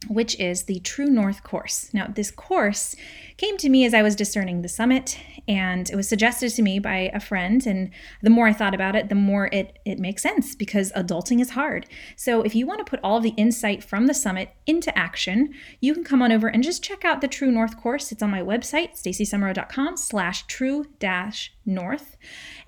which 0.07 0.39
is 0.39 0.63
the 0.63 0.79
True 0.79 1.05
North 1.05 1.44
course. 1.44 1.94
Now, 1.94 2.07
this 2.07 2.31
course 2.31 2.95
came 3.38 3.57
to 3.57 3.69
me 3.69 3.85
as 3.85 3.94
I 3.94 4.01
was 4.01 4.15
discerning 4.15 4.61
the 4.61 4.69
summit, 4.69 5.17
and 5.47 5.89
it 5.89 5.95
was 5.95 6.07
suggested 6.07 6.50
to 6.51 6.61
me 6.61 6.79
by 6.79 7.11
a 7.13 7.19
friend. 7.19 7.65
And 7.65 7.91
the 8.21 8.29
more 8.29 8.47
I 8.47 8.53
thought 8.53 8.75
about 8.75 8.95
it, 8.95 9.09
the 9.09 9.15
more 9.15 9.47
it, 9.51 9.79
it 9.85 10.00
makes 10.00 10.21
sense 10.21 10.55
because 10.55 10.91
adulting 10.94 11.41
is 11.41 11.51
hard. 11.51 11.88
So, 12.15 12.41
if 12.41 12.55
you 12.55 12.65
want 12.65 12.79
to 12.79 12.89
put 12.89 13.00
all 13.03 13.19
the 13.19 13.33
insight 13.38 13.83
from 13.83 14.07
the 14.07 14.13
summit 14.13 14.50
into 14.65 14.97
action, 14.97 15.53
you 15.79 15.94
can 15.94 16.03
come 16.03 16.21
on 16.21 16.31
over 16.31 16.47
and 16.47 16.63
just 16.63 16.83
check 16.83 17.03
out 17.03 17.21
the 17.21 17.27
True 17.27 17.51
North 17.51 17.77
course. 17.77 18.11
It's 18.11 18.23
on 18.23 18.31
my 18.31 18.41
website, 18.41 19.01
stacysumereau.com 19.01 19.97
slash 19.97 20.45
true 20.47 20.85
dash 21.00 21.53
north. 21.65 22.17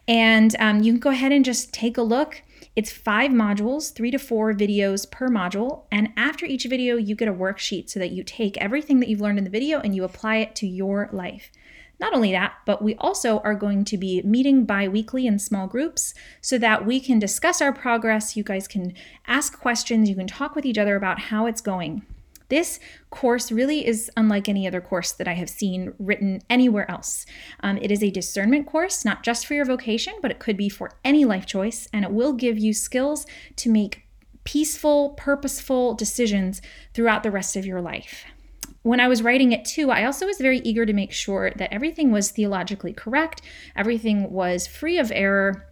And 0.08 0.56
um, 0.60 0.82
you 0.84 0.94
can 0.94 1.00
go 1.00 1.10
ahead 1.10 1.32
and 1.32 1.44
just 1.44 1.74
take 1.74 1.98
a 1.98 2.02
look 2.02 2.44
it's 2.76 2.92
five 2.92 3.32
modules, 3.32 3.94
three 3.94 4.12
to 4.12 4.18
four 4.18 4.54
videos 4.54 5.10
per 5.10 5.30
module. 5.30 5.84
And 5.92 6.10
after 6.18 6.46
each 6.46 6.66
video, 6.66 6.98
you 6.98 7.16
get 7.16 7.28
a 7.28 7.34
worksheet 7.34 7.90
so 7.90 8.00
that 8.00 8.12
you 8.12 8.24
take 8.24 8.58
everything 8.58 9.00
that 9.00 9.10
you've 9.10 9.22
learned 9.22 9.38
in 9.38 9.44
the 9.44 9.50
video 9.50 9.80
and 9.80 9.96
you 9.96 10.04
apply 10.04 10.38
it 10.38 10.56
to 10.56 10.68
your 10.68 11.10
life. 11.12 11.52
Not 12.00 12.14
only 12.14 12.32
that, 12.32 12.56
but 12.66 12.82
we 12.82 12.96
also 12.96 13.40
are 13.40 13.56
going 13.56 13.86
to 13.86 13.98
be 13.98 14.22
meeting 14.24 14.66
bi 14.66 14.88
weekly 14.88 15.26
in 15.26 15.40
small 15.40 15.68
groups 15.68 16.14
so 16.42 16.58
that 16.58 16.86
we 16.86 17.00
can 17.00 17.20
discuss 17.20 17.62
our 17.62 17.72
progress. 17.72 18.36
You 18.36 18.44
guys 18.44 18.68
can 18.68 18.94
ask 19.28 19.58
questions, 19.58 20.10
you 20.10 20.16
can 20.16 20.28
talk 20.28 20.56
with 20.56 20.66
each 20.66 20.78
other 20.78 20.96
about 20.96 21.20
how 21.20 21.46
it's 21.46 21.62
going. 21.62 22.06
This 22.50 22.80
course 23.10 23.52
really 23.52 23.86
is 23.86 24.12
unlike 24.16 24.48
any 24.48 24.68
other 24.68 24.82
course 24.82 25.12
that 25.14 25.28
I 25.28 25.34
have 25.34 25.50
seen 25.50 25.94
written 25.98 26.42
anywhere 26.50 26.90
else. 26.90 27.26
Um, 27.62 27.78
it 27.78 27.92
is 27.92 28.04
a 28.04 28.12
discernment 28.12 28.68
course, 28.68 29.04
not 29.04 29.24
just 29.24 29.46
for 29.46 29.54
your 29.54 29.66
vocation, 29.66 30.14
but 30.22 30.32
it 30.32 30.40
could 30.40 30.58
be 30.58 30.70
for 30.70 30.92
any 31.04 31.26
life 31.26 31.46
choice, 31.46 31.88
and 31.92 32.06
it 32.06 32.12
will 32.12 32.34
give 32.34 32.58
you 32.58 32.74
skills 32.74 33.26
to 33.58 33.72
make 33.72 34.04
peaceful, 34.44 35.10
purposeful 35.18 35.96
decisions 35.96 36.62
throughout 36.94 37.24
the 37.24 37.32
rest 37.32 37.56
of 37.56 37.66
your 37.66 37.82
life. 37.82 38.26
When 38.84 39.00
I 39.00 39.08
was 39.08 39.24
writing 39.24 39.52
it 39.52 39.66
too, 39.66 39.90
I 39.90 40.06
also 40.06 40.28
was 40.28 40.38
very 40.38 40.60
eager 40.60 40.86
to 40.86 40.94
make 40.94 41.12
sure 41.12 41.52
that 41.56 41.74
everything 41.74 42.12
was 42.12 42.30
theologically 42.30 42.94
correct, 42.94 43.42
everything 43.76 44.32
was 44.32 44.68
free 44.68 45.00
of 45.00 45.12
error, 45.12 45.66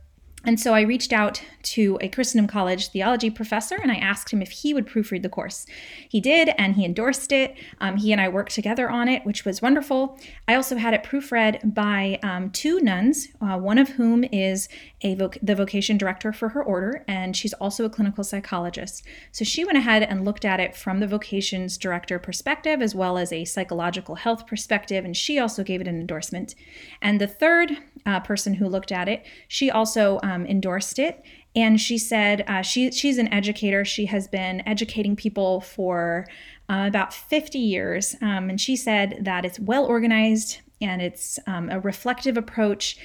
and 0.46 0.60
so 0.60 0.74
I 0.74 0.82
reached 0.82 1.14
out 1.14 1.42
to 1.64 1.98
a 2.02 2.10
Christendom 2.10 2.48
College 2.48 2.90
theology 2.90 3.30
professor 3.30 3.76
and 3.76 3.92
I 3.92 3.96
asked 3.96 4.32
him 4.32 4.42
if 4.42 4.52
he 4.52 4.74
would 4.74 4.88
proofread 4.88 5.22
the 5.22 5.30
course. 5.30 5.66
He 6.10 6.20
did, 6.20 6.50
and 6.58 6.76
he 6.76 6.86
endorsed 6.86 7.32
it. 7.32 7.56
Um, 7.80 7.98
he 7.98 8.12
and 8.12 8.20
I 8.20 8.28
worked 8.28 8.54
together 8.54 8.90
on 8.90 9.08
it, 9.08 9.26
which 9.26 9.46
was 9.46 9.62
wonderful. 9.62 10.20
I 10.48 10.56
also 10.56 10.78
had 10.78 10.94
it 10.94 11.04
proofread 11.04 11.74
by 11.74 12.20
um, 12.24 12.50
two 12.52 12.80
nuns, 12.80 13.30
uh, 13.42 13.58
one 13.58 13.78
of 13.78 13.90
whom 13.90 14.24
is 14.26 14.68
a 15.02 15.16
voc- 15.16 15.38
the 15.42 15.56
vocation 15.56 15.98
director 15.98 16.34
for 16.34 16.50
her 16.50 16.64
order, 16.64 17.04
and 17.08 17.36
she's 17.36 17.54
also 17.54 17.86
a 17.86 17.90
clinical 17.90 18.24
psychologist. 18.24 19.04
So 19.32 19.46
she 19.46 19.64
went 19.64 19.78
ahead 19.78 20.04
and 20.04 20.26
looked 20.26 20.46
at 20.46 20.60
it 20.60 20.76
from 20.76 21.00
the 21.00 21.08
vocations 21.08 21.78
director 21.78 22.20
perspective 22.20 22.82
as 22.82 22.96
well 22.96 23.18
as 23.18 23.32
a 23.32 23.46
psychological 23.46 24.16
health 24.16 24.48
perspective, 24.48 25.06
and 25.06 25.16
she 25.16 25.40
also 25.40 25.64
gave 25.64 25.82
it 25.82 25.88
an 25.88 26.00
endorsement. 26.00 26.56
And 27.02 27.22
the 27.22 27.28
third 27.28 27.72
uh, 28.06 28.20
person 28.22 28.56
who 28.56 28.68
looked 28.68 28.92
at 28.92 29.08
it, 29.08 29.26
she 29.48 29.70
also 29.70 30.20
um, 30.24 30.33
endorsed 30.46 31.00
it 31.00 31.24
And 31.56 31.80
she 31.80 31.98
said 31.98 32.44
uh, 32.48 32.62
she, 32.62 32.92
she's 32.92 33.18
an 33.18 33.32
educator. 33.32 33.86
She 33.86 34.08
has 34.08 34.28
been 34.28 34.68
educating 34.68 35.16
people 35.16 35.62
for 35.62 36.28
uh, 36.70 36.86
about 36.88 37.14
50 37.14 37.60
years. 37.60 38.16
Um, 38.22 38.50
and 38.50 38.60
she 38.60 38.76
said 38.76 39.20
that 39.22 39.46
it's 39.46 39.60
well 39.60 39.86
organized 39.86 40.60
and 40.82 41.02
it's 41.02 41.40
um, 41.46 41.70
a 41.70 41.80
reflective 41.80 42.38
approach. 42.38 42.98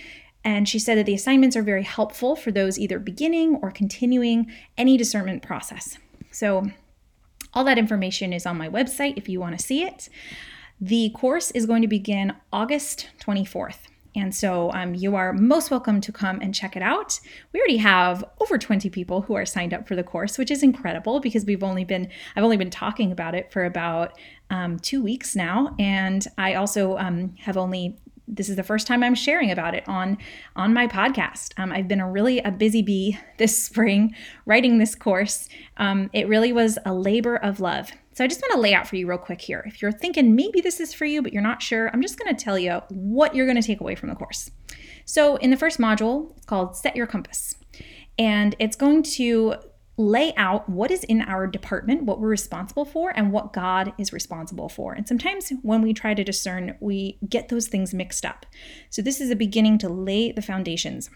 And 0.45 0.69
she 0.69 0.79
said 0.79 0.97
that 0.97 1.07
the 1.07 1.15
assignments 1.15 1.57
are 1.57 1.63
very 1.63 1.83
helpful 1.83 2.37
for 2.37 2.51
those 2.51 2.79
either 2.79 2.99
beginning 2.99 3.57
or 3.57 3.71
continuing 3.71 4.51
any 4.77 4.97
discernment 4.97 5.43
process. 5.43 5.99
So, 6.31 6.71
all 7.55 7.65
that 7.65 7.79
information 7.79 8.33
is 8.33 8.45
on 8.47 8.59
my 8.59 8.69
website 8.69 9.17
if 9.17 9.29
you 9.29 9.41
want 9.41 9.59
to 9.59 9.65
see 9.65 9.83
it. 9.83 10.09
The 10.81 11.11
course 11.11 11.51
is 11.53 11.67
going 11.67 11.83
to 11.83 11.89
begin 11.89 12.35
August 12.53 13.09
24th. 13.21 13.88
And 14.19 14.35
so 14.35 14.73
um, 14.73 14.95
you 14.95 15.15
are 15.15 15.33
most 15.33 15.71
welcome 15.71 16.01
to 16.01 16.13
come 16.13 16.41
and 16.41 16.55
check 16.55 16.77
it 16.77 16.83
out. 16.83 17.21
We 17.53 17.61
already 17.61 17.77
have 17.77 18.25
over 18.41 18.59
20 18.59 18.91
people 18.91 19.23
who 19.23 19.35
are 19.35 19.47
signed 19.47 19.73
up 19.73 19.87
for 19.87 19.95
the 19.95 20.03
course, 20.03 20.39
which 20.39 20.51
is 20.51 20.63
incredible 20.63 21.21
because 21.21 21.45
we've 21.45 21.63
only 21.63 21.85
been, 21.85 22.09
I've 22.35 22.45
only 22.45 22.57
been 22.57 22.71
talking 22.71 23.13
about 23.13 23.35
it 23.35 23.53
for 23.53 23.65
about 23.65 24.19
um, 24.51 24.79
two 24.81 25.03
weeks 25.03 25.37
now. 25.37 25.75
And 25.79 26.27
I 26.37 26.55
also 26.55 26.97
um, 26.99 27.35
have 27.39 27.57
only 27.57 27.99
this 28.31 28.51
is 28.51 28.57
the 28.57 28.63
first 28.63 28.87
time 28.87 29.03
I'm 29.03 29.15
sharing 29.15 29.51
about 29.51 29.75
it 29.75 29.89
on 29.89 30.19
on 30.55 30.75
my 30.75 30.87
podcast. 30.87 31.53
Um, 31.57 31.73
I've 31.73 31.89
been 31.89 32.01
a 32.01 32.11
really 32.11 32.41
a 32.41 32.51
busy 32.51 32.83
bee 32.83 33.19
this 33.39 33.61
spring 33.65 34.15
writing 34.45 34.77
this 34.77 34.95
course. 34.95 35.49
Um, 35.79 36.11
it 36.13 36.29
really 36.29 36.53
was 36.53 36.79
a 36.85 36.93
labor 36.93 37.37
of 37.37 37.59
love. 37.59 37.91
So 38.19 38.25
I 38.25 38.27
just 38.27 38.43
want 38.43 38.55
to 38.55 38.59
lay 38.59 38.75
out 38.75 38.89
for 38.89 38.97
you 38.97 39.07
real 39.07 39.17
quick 39.17 39.41
here. 39.41 39.63
If 39.65 39.81
you're 39.81 39.93
thinking 39.93 40.35
maybe 40.35 40.61
this 40.61 40.81
is 40.81 40.93
for 40.93 41.05
you, 41.05 41.23
but 41.23 41.33
you're 41.33 41.41
not 41.41 41.63
sure, 41.63 41.89
I'm 41.93 42.03
just 42.03 42.19
going 42.19 42.35
to 42.35 42.45
tell 42.45 42.59
you 42.59 42.83
what 42.89 43.33
you're 43.33 43.47
going 43.47 43.63
to 43.63 43.65
take 43.65 43.81
away 43.81 43.95
from 43.95 44.09
the 44.09 44.17
course. 44.17 44.51
So 45.05 45.37
in 45.37 45.51
the 45.51 45.57
first 45.57 45.79
module, 45.79 46.37
it's 46.37 46.45
called 46.45 46.77
Set 46.77 46.97
Your 46.97 47.07
Compass. 47.07 47.55
And 48.19 48.57
it's 48.59 48.75
going 48.75 49.05
to 49.05 49.55
lay 49.99 50.35
out 50.35 50.69
what 50.69 50.91
is 50.91 51.05
in 51.05 51.23
our 51.23 51.47
department, 51.47 52.07
what 52.07 52.19
we're 52.19 52.27
responsible 52.27 52.85
for, 52.85 53.13
and 53.15 53.31
what 53.31 53.53
God 53.53 53.93
is 53.99 54.13
responsible 54.13 54.69
for. 54.69 54.95
And 54.95 55.07
sometimes 55.07 55.53
when 55.63 55.81
we 55.81 55.95
try 55.95 56.15
to 56.15 56.25
discern, 56.25 56.77
we 56.81 57.21
get 57.29 57.51
those 57.51 57.69
things 57.69 57.95
mixed 57.95 58.25
up. 58.25 58.47
So 58.91 59.01
this 59.01 59.21
is 59.21 59.31
a 59.31 59.37
beginning 59.37 59.79
to 59.79 59.89
lay 59.89 60.33
the 60.33 60.43
foundations. 60.43 61.09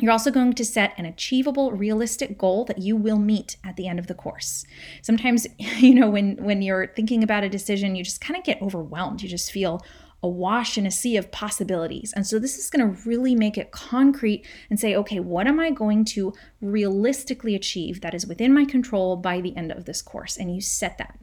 You're 0.00 0.12
also 0.12 0.30
going 0.30 0.54
to 0.54 0.64
set 0.64 0.94
an 0.96 1.04
achievable, 1.04 1.70
realistic 1.72 2.38
goal 2.38 2.64
that 2.64 2.78
you 2.78 2.96
will 2.96 3.18
meet 3.18 3.56
at 3.62 3.76
the 3.76 3.86
end 3.86 3.98
of 3.98 4.06
the 4.06 4.14
course. 4.14 4.64
Sometimes, 5.02 5.46
you 5.58 5.94
know, 5.94 6.10
when 6.10 6.36
when 6.36 6.62
you're 6.62 6.88
thinking 6.88 7.22
about 7.22 7.44
a 7.44 7.48
decision, 7.48 7.94
you 7.94 8.04
just 8.04 8.20
kind 8.20 8.36
of 8.38 8.44
get 8.44 8.60
overwhelmed. 8.62 9.22
You 9.22 9.28
just 9.28 9.52
feel 9.52 9.82
awash 10.22 10.78
in 10.78 10.86
a 10.86 10.90
sea 10.90 11.16
of 11.16 11.32
possibilities. 11.32 12.12
And 12.14 12.26
so 12.26 12.38
this 12.38 12.56
is 12.56 12.70
going 12.70 12.94
to 12.94 13.08
really 13.08 13.34
make 13.34 13.58
it 13.58 13.72
concrete 13.72 14.46
and 14.70 14.78
say, 14.78 14.94
okay, 14.94 15.18
what 15.18 15.48
am 15.48 15.58
I 15.58 15.70
going 15.70 16.04
to 16.06 16.32
realistically 16.60 17.56
achieve 17.56 18.00
that 18.00 18.14
is 18.14 18.26
within 18.26 18.54
my 18.54 18.64
control 18.64 19.16
by 19.16 19.40
the 19.40 19.56
end 19.56 19.72
of 19.72 19.84
this 19.84 20.00
course? 20.00 20.36
And 20.36 20.54
you 20.54 20.60
set 20.60 20.96
that. 20.98 21.18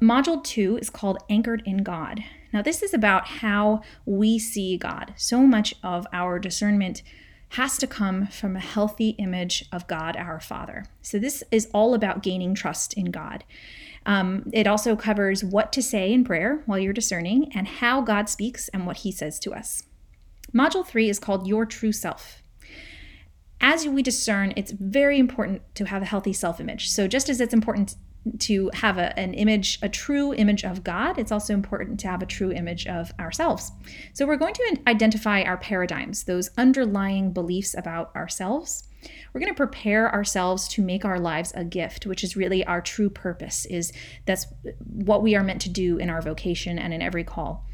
Module 0.00 0.44
two 0.44 0.76
is 0.76 0.90
called 0.90 1.22
Anchored 1.30 1.62
in 1.64 1.78
God. 1.78 2.22
Now, 2.52 2.60
this 2.60 2.82
is 2.82 2.92
about 2.92 3.26
how 3.26 3.80
we 4.04 4.38
see 4.38 4.76
God. 4.76 5.14
So 5.16 5.40
much 5.46 5.74
of 5.82 6.06
our 6.12 6.38
discernment 6.38 7.02
has 7.50 7.78
to 7.78 7.86
come 7.86 8.26
from 8.26 8.56
a 8.56 8.60
healthy 8.60 9.10
image 9.10 9.64
of 9.72 9.86
God 9.86 10.16
our 10.16 10.40
Father. 10.40 10.84
So, 11.02 11.18
this 11.18 11.42
is 11.50 11.68
all 11.72 11.94
about 11.94 12.22
gaining 12.22 12.54
trust 12.54 12.92
in 12.94 13.10
God. 13.10 13.44
Um, 14.04 14.50
it 14.52 14.66
also 14.66 14.94
covers 14.94 15.42
what 15.42 15.72
to 15.72 15.82
say 15.82 16.12
in 16.12 16.24
prayer 16.24 16.62
while 16.66 16.78
you're 16.78 16.92
discerning 16.92 17.50
and 17.54 17.66
how 17.66 18.00
God 18.00 18.28
speaks 18.28 18.68
and 18.68 18.86
what 18.86 18.98
he 18.98 19.10
says 19.10 19.38
to 19.40 19.52
us. 19.52 19.82
Module 20.54 20.86
three 20.86 21.08
is 21.08 21.18
called 21.18 21.46
Your 21.46 21.66
True 21.66 21.92
Self. 21.92 22.42
As 23.60 23.86
we 23.86 24.02
discern, 24.02 24.52
it's 24.56 24.70
very 24.72 25.18
important 25.18 25.62
to 25.76 25.86
have 25.86 26.02
a 26.02 26.06
healthy 26.06 26.32
self 26.32 26.60
image. 26.60 26.88
So, 26.90 27.08
just 27.08 27.28
as 27.28 27.40
it's 27.40 27.54
important 27.54 27.96
to 28.40 28.70
have 28.74 28.98
a, 28.98 29.18
an 29.18 29.34
image, 29.34 29.78
a 29.82 29.88
true 29.88 30.34
image 30.34 30.64
of 30.64 30.84
God, 30.84 31.18
it's 31.18 31.32
also 31.32 31.54
important 31.54 32.00
to 32.00 32.08
have 32.08 32.22
a 32.22 32.26
true 32.26 32.52
image 32.52 32.86
of 32.86 33.12
ourselves. 33.18 33.72
So, 34.12 34.26
we're 34.26 34.36
going 34.36 34.54
to 34.54 34.78
identify 34.86 35.42
our 35.42 35.56
paradigms, 35.56 36.24
those 36.24 36.50
underlying 36.56 37.32
beliefs 37.32 37.74
about 37.76 38.14
ourselves. 38.14 38.84
We're 39.32 39.40
going 39.40 39.52
to 39.52 39.56
prepare 39.56 40.12
ourselves 40.12 40.66
to 40.68 40.82
make 40.82 41.04
our 41.04 41.20
lives 41.20 41.52
a 41.54 41.64
gift, 41.64 42.06
which 42.06 42.24
is 42.24 42.36
really 42.36 42.64
our 42.64 42.80
true 42.80 43.08
purpose, 43.08 43.64
is 43.66 43.92
that's 44.24 44.46
what 44.84 45.22
we 45.22 45.36
are 45.36 45.44
meant 45.44 45.60
to 45.62 45.68
do 45.68 45.98
in 45.98 46.10
our 46.10 46.20
vocation 46.20 46.78
and 46.78 46.92
in 46.92 47.02
every 47.02 47.22
call 47.22 47.66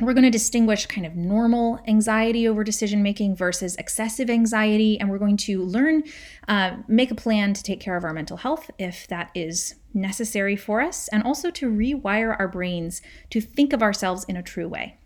we're 0.00 0.12
going 0.12 0.24
to 0.24 0.30
distinguish 0.30 0.86
kind 0.86 1.06
of 1.06 1.14
normal 1.14 1.78
anxiety 1.86 2.48
over 2.48 2.64
decision 2.64 3.02
making 3.02 3.36
versus 3.36 3.76
excessive 3.76 4.28
anxiety 4.28 4.98
and 4.98 5.08
we're 5.08 5.18
going 5.18 5.36
to 5.36 5.62
learn 5.62 6.02
uh, 6.48 6.76
make 6.88 7.10
a 7.10 7.14
plan 7.14 7.54
to 7.54 7.62
take 7.62 7.80
care 7.80 7.96
of 7.96 8.04
our 8.04 8.12
mental 8.12 8.38
health 8.38 8.70
if 8.78 9.06
that 9.06 9.30
is 9.34 9.76
necessary 9.92 10.56
for 10.56 10.80
us 10.80 11.08
and 11.08 11.22
also 11.22 11.50
to 11.50 11.70
rewire 11.70 12.36
our 12.38 12.48
brains 12.48 13.02
to 13.30 13.40
think 13.40 13.72
of 13.72 13.82
ourselves 13.82 14.24
in 14.24 14.36
a 14.36 14.42
true 14.42 14.68
way. 14.68 14.98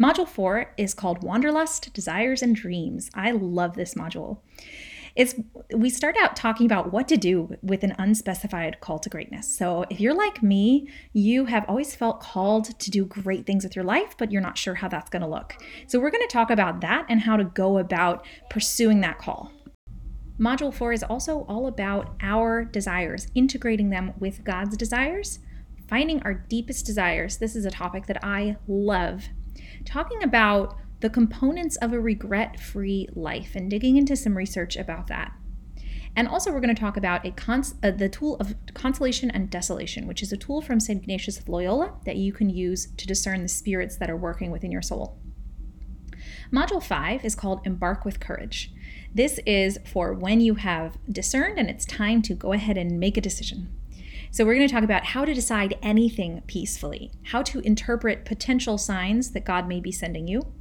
Module 0.00 0.28
four 0.28 0.72
is 0.76 0.94
called 0.94 1.24
wanderlust 1.24 1.92
desires 1.92 2.42
and 2.42 2.54
dreams. 2.54 3.10
I 3.14 3.32
love 3.32 3.74
this 3.74 3.94
module 3.94 4.38
it's 5.18 5.34
we 5.74 5.90
start 5.90 6.16
out 6.22 6.36
talking 6.36 6.64
about 6.64 6.92
what 6.92 7.08
to 7.08 7.16
do 7.16 7.50
with 7.60 7.82
an 7.82 7.92
unspecified 7.98 8.80
call 8.80 9.00
to 9.00 9.08
greatness. 9.08 9.52
So 9.58 9.84
if 9.90 10.00
you're 10.00 10.14
like 10.14 10.44
me, 10.44 10.88
you 11.12 11.46
have 11.46 11.64
always 11.68 11.92
felt 11.96 12.20
called 12.20 12.78
to 12.78 12.90
do 12.90 13.04
great 13.04 13.44
things 13.44 13.64
with 13.64 13.74
your 13.74 13.84
life, 13.84 14.14
but 14.16 14.30
you're 14.30 14.40
not 14.40 14.56
sure 14.56 14.76
how 14.76 14.86
that's 14.86 15.10
going 15.10 15.22
to 15.22 15.28
look. 15.28 15.56
So 15.88 15.98
we're 15.98 16.12
going 16.12 16.26
to 16.26 16.32
talk 16.32 16.50
about 16.50 16.80
that 16.82 17.04
and 17.08 17.20
how 17.20 17.36
to 17.36 17.44
go 17.44 17.78
about 17.78 18.24
pursuing 18.48 19.00
that 19.00 19.18
call. 19.18 19.50
Module 20.38 20.72
4 20.72 20.92
is 20.92 21.02
also 21.02 21.44
all 21.48 21.66
about 21.66 22.14
our 22.20 22.64
desires, 22.64 23.26
integrating 23.34 23.90
them 23.90 24.12
with 24.20 24.44
God's 24.44 24.76
desires, 24.76 25.40
finding 25.88 26.22
our 26.22 26.34
deepest 26.34 26.86
desires. 26.86 27.38
This 27.38 27.56
is 27.56 27.64
a 27.64 27.72
topic 27.72 28.06
that 28.06 28.24
I 28.24 28.56
love. 28.68 29.24
Talking 29.84 30.22
about 30.22 30.76
the 31.00 31.10
components 31.10 31.76
of 31.76 31.92
a 31.92 32.00
regret 32.00 32.58
free 32.58 33.08
life 33.14 33.54
and 33.54 33.70
digging 33.70 33.96
into 33.96 34.16
some 34.16 34.36
research 34.36 34.76
about 34.76 35.06
that. 35.06 35.32
And 36.16 36.26
also, 36.26 36.50
we're 36.50 36.60
going 36.60 36.74
to 36.74 36.80
talk 36.80 36.96
about 36.96 37.24
a 37.24 37.30
cons- 37.30 37.76
uh, 37.82 37.92
the 37.92 38.08
tool 38.08 38.36
of 38.40 38.54
consolation 38.74 39.30
and 39.30 39.48
desolation, 39.48 40.06
which 40.08 40.22
is 40.22 40.32
a 40.32 40.36
tool 40.36 40.60
from 40.60 40.80
St. 40.80 41.02
Ignatius 41.02 41.38
of 41.38 41.48
Loyola 41.48 41.94
that 42.06 42.16
you 42.16 42.32
can 42.32 42.50
use 42.50 42.88
to 42.96 43.06
discern 43.06 43.42
the 43.42 43.48
spirits 43.48 43.96
that 43.98 44.10
are 44.10 44.16
working 44.16 44.50
within 44.50 44.72
your 44.72 44.82
soul. 44.82 45.20
Module 46.52 46.82
5 46.82 47.24
is 47.24 47.34
called 47.34 47.60
Embark 47.64 48.04
with 48.04 48.20
Courage. 48.20 48.72
This 49.14 49.38
is 49.46 49.78
for 49.86 50.12
when 50.12 50.40
you 50.40 50.56
have 50.56 50.98
discerned 51.08 51.58
and 51.58 51.70
it's 51.70 51.84
time 51.84 52.22
to 52.22 52.34
go 52.34 52.52
ahead 52.52 52.76
and 52.76 52.98
make 52.98 53.16
a 53.16 53.20
decision. 53.22 53.72
So, 54.30 54.44
we're 54.44 54.56
going 54.56 54.66
to 54.66 54.74
talk 54.74 54.84
about 54.84 55.04
how 55.04 55.24
to 55.24 55.32
decide 55.32 55.78
anything 55.82 56.42
peacefully, 56.46 57.12
how 57.24 57.42
to 57.44 57.60
interpret 57.60 58.24
potential 58.24 58.76
signs 58.76 59.30
that 59.30 59.44
God 59.44 59.68
may 59.68 59.80
be 59.80 59.92
sending 59.92 60.26
you, 60.26 60.52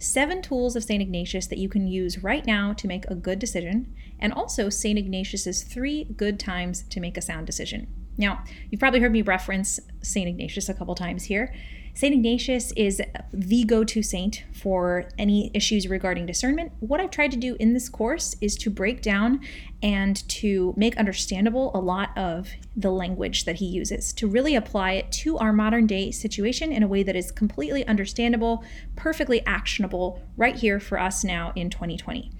seven 0.00 0.42
tools 0.42 0.74
of 0.74 0.82
St. 0.82 1.02
Ignatius 1.02 1.46
that 1.46 1.58
you 1.58 1.68
can 1.68 1.86
use 1.86 2.22
right 2.22 2.44
now 2.44 2.72
to 2.72 2.88
make 2.88 3.04
a 3.06 3.14
good 3.14 3.38
decision, 3.38 3.94
and 4.18 4.32
also 4.32 4.68
St. 4.68 4.98
Ignatius's 4.98 5.62
three 5.62 6.04
good 6.04 6.40
times 6.40 6.82
to 6.90 7.00
make 7.00 7.16
a 7.16 7.22
sound 7.22 7.46
decision. 7.46 7.86
Now, 8.16 8.44
you've 8.70 8.80
probably 8.80 9.00
heard 9.00 9.12
me 9.12 9.22
reference 9.22 9.78
St. 10.02 10.28
Ignatius 10.28 10.68
a 10.68 10.74
couple 10.74 10.94
times 10.94 11.24
here. 11.24 11.54
St. 11.92 12.14
Ignatius 12.14 12.72
is 12.72 13.02
the 13.32 13.64
go 13.64 13.84
to 13.84 14.02
saint 14.02 14.44
for 14.52 15.08
any 15.18 15.50
issues 15.54 15.88
regarding 15.88 16.24
discernment. 16.24 16.72
What 16.80 17.00
I've 17.00 17.10
tried 17.10 17.32
to 17.32 17.36
do 17.36 17.56
in 17.58 17.74
this 17.74 17.88
course 17.88 18.36
is 18.40 18.56
to 18.56 18.70
break 18.70 19.02
down 19.02 19.40
and 19.82 20.28
to 20.28 20.72
make 20.76 20.96
understandable 20.96 21.70
a 21.74 21.80
lot 21.80 22.16
of 22.16 22.48
the 22.76 22.90
language 22.90 23.44
that 23.44 23.56
he 23.56 23.66
uses, 23.66 24.12
to 24.14 24.28
really 24.28 24.54
apply 24.54 24.92
it 24.92 25.10
to 25.12 25.36
our 25.38 25.52
modern 25.52 25.86
day 25.86 26.10
situation 26.10 26.72
in 26.72 26.82
a 26.82 26.88
way 26.88 27.02
that 27.02 27.16
is 27.16 27.30
completely 27.30 27.86
understandable, 27.86 28.64
perfectly 28.96 29.44
actionable 29.46 30.22
right 30.36 30.56
here 30.56 30.78
for 30.80 30.98
us 30.98 31.24
now 31.24 31.52
in 31.56 31.70
2020 31.70 32.30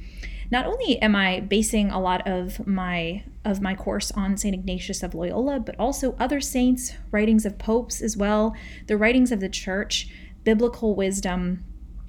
not 0.51 0.67
only 0.67 1.01
am 1.01 1.15
I 1.15 1.41
basing 1.41 1.91
a 1.91 2.01
lot 2.01 2.27
of 2.27 2.67
my 2.67 3.25
of 3.45 3.61
my 3.61 3.75
course 3.75 4.11
on 4.13 4.37
St. 4.37 4.55
Ignatius 4.55 5.03
of 5.03 5.15
Loyola, 5.15 5.61
but 5.61 5.77
also 5.79 6.15
other 6.19 6.41
saints, 6.41 6.93
writings 7.11 7.47
of 7.47 7.59
popes 7.59 8.03
as 8.03 8.17
well, 8.17 8.55
the 8.87 8.97
writings 8.97 9.33
of 9.33 9.41
the 9.41 9.49
church, 9.49 10.09
biblical 10.45 10.95
wisdom. 10.95 11.65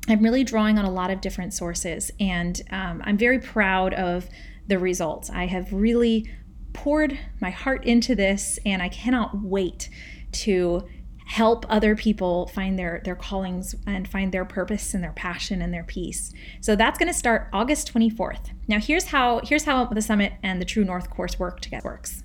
I'm 0.09 0.21
really 0.23 0.43
drawing 0.43 0.77
on 0.77 0.85
a 0.85 0.91
lot 0.91 1.11
of 1.11 1.21
different 1.21 1.53
sources, 1.53 2.11
and 2.19 2.59
um, 2.71 3.01
I'm 3.05 3.17
very 3.17 3.39
proud 3.39 3.93
of 3.93 4.27
the 4.67 4.79
results. 4.79 5.29
I 5.29 5.45
have 5.45 5.71
really 5.71 6.29
poured 6.73 7.17
my 7.39 7.51
heart 7.51 7.85
into 7.85 8.15
this, 8.15 8.59
and 8.65 8.81
I 8.81 8.89
cannot 8.89 9.41
wait 9.41 9.89
to 10.31 10.87
help 11.31 11.65
other 11.69 11.95
people 11.95 12.47
find 12.47 12.77
their 12.77 13.01
their 13.05 13.15
callings 13.15 13.73
and 13.87 14.05
find 14.05 14.33
their 14.33 14.43
purpose 14.43 14.93
and 14.93 15.01
their 15.01 15.13
passion 15.13 15.61
and 15.61 15.73
their 15.73 15.85
peace. 15.85 16.33
So 16.59 16.75
that's 16.75 16.99
going 16.99 17.07
to 17.07 17.17
start 17.17 17.47
August 17.53 17.93
24th. 17.93 18.51
Now 18.67 18.79
here's 18.79 19.05
how 19.05 19.39
here's 19.41 19.63
how 19.63 19.85
the 19.85 20.01
summit 20.01 20.33
and 20.43 20.59
the 20.59 20.65
True 20.65 20.83
North 20.83 21.09
course 21.09 21.39
work 21.39 21.61
together 21.61 21.85
works. 21.85 22.23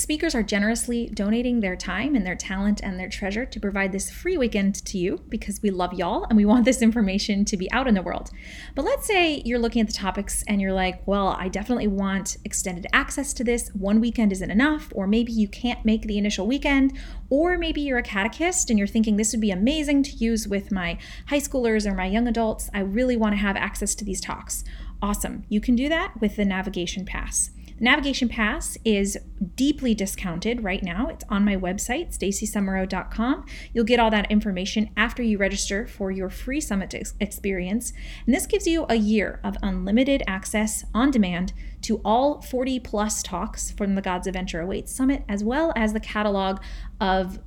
Speakers 0.00 0.34
are 0.34 0.42
generously 0.42 1.10
donating 1.12 1.60
their 1.60 1.76
time 1.76 2.14
and 2.14 2.24
their 2.24 2.34
talent 2.34 2.80
and 2.82 2.98
their 2.98 3.10
treasure 3.10 3.44
to 3.44 3.60
provide 3.60 3.92
this 3.92 4.10
free 4.10 4.38
weekend 4.38 4.82
to 4.86 4.96
you 4.96 5.20
because 5.28 5.60
we 5.60 5.70
love 5.70 5.92
y'all 5.92 6.24
and 6.24 6.38
we 6.38 6.46
want 6.46 6.64
this 6.64 6.80
information 6.80 7.44
to 7.44 7.54
be 7.58 7.70
out 7.70 7.86
in 7.86 7.92
the 7.92 8.00
world. 8.00 8.30
But 8.74 8.86
let's 8.86 9.06
say 9.06 9.42
you're 9.44 9.58
looking 9.58 9.82
at 9.82 9.88
the 9.88 9.92
topics 9.92 10.42
and 10.48 10.58
you're 10.58 10.72
like, 10.72 11.06
well, 11.06 11.36
I 11.38 11.48
definitely 11.48 11.88
want 11.88 12.38
extended 12.46 12.86
access 12.94 13.34
to 13.34 13.44
this. 13.44 13.68
One 13.74 14.00
weekend 14.00 14.32
isn't 14.32 14.50
enough, 14.50 14.90
or 14.94 15.06
maybe 15.06 15.32
you 15.32 15.46
can't 15.46 15.84
make 15.84 16.04
the 16.04 16.16
initial 16.16 16.46
weekend, 16.46 16.98
or 17.28 17.58
maybe 17.58 17.82
you're 17.82 17.98
a 17.98 18.02
catechist 18.02 18.70
and 18.70 18.78
you're 18.78 18.88
thinking 18.88 19.18
this 19.18 19.32
would 19.32 19.42
be 19.42 19.50
amazing 19.50 20.02
to 20.04 20.12
use 20.12 20.48
with 20.48 20.72
my 20.72 20.96
high 21.26 21.40
schoolers 21.40 21.84
or 21.84 21.94
my 21.94 22.06
young 22.06 22.26
adults. 22.26 22.70
I 22.72 22.80
really 22.80 23.18
want 23.18 23.34
to 23.34 23.42
have 23.42 23.54
access 23.54 23.94
to 23.96 24.06
these 24.06 24.22
talks. 24.22 24.64
Awesome. 25.02 25.44
You 25.50 25.60
can 25.60 25.76
do 25.76 25.90
that 25.90 26.18
with 26.22 26.36
the 26.36 26.46
Navigation 26.46 27.04
Pass. 27.04 27.50
Navigation 27.82 28.28
Pass 28.28 28.76
is 28.84 29.16
deeply 29.56 29.94
discounted 29.94 30.62
right 30.62 30.82
now. 30.82 31.08
It's 31.08 31.24
on 31.30 31.46
my 31.46 31.56
website, 31.56 32.14
stacysumereau.com. 32.16 33.46
You'll 33.72 33.86
get 33.86 33.98
all 33.98 34.10
that 34.10 34.30
information 34.30 34.90
after 34.98 35.22
you 35.22 35.38
register 35.38 35.86
for 35.86 36.10
your 36.10 36.28
free 36.28 36.60
summit 36.60 36.94
experience. 37.20 37.94
And 38.26 38.34
this 38.34 38.46
gives 38.46 38.66
you 38.66 38.84
a 38.90 38.96
year 38.96 39.40
of 39.42 39.56
unlimited 39.62 40.22
access 40.26 40.84
on 40.94 41.10
demand 41.10 41.54
to 41.82 42.02
all 42.04 42.42
40 42.42 42.80
plus 42.80 43.22
talks 43.22 43.70
from 43.70 43.94
the 43.94 44.02
God's 44.02 44.26
Adventure 44.26 44.60
Awaits 44.60 44.94
Summit, 44.94 45.24
as 45.26 45.42
well 45.42 45.72
as 45.74 45.94
the 45.94 46.00
catalog 46.00 46.60
of 47.00 47.38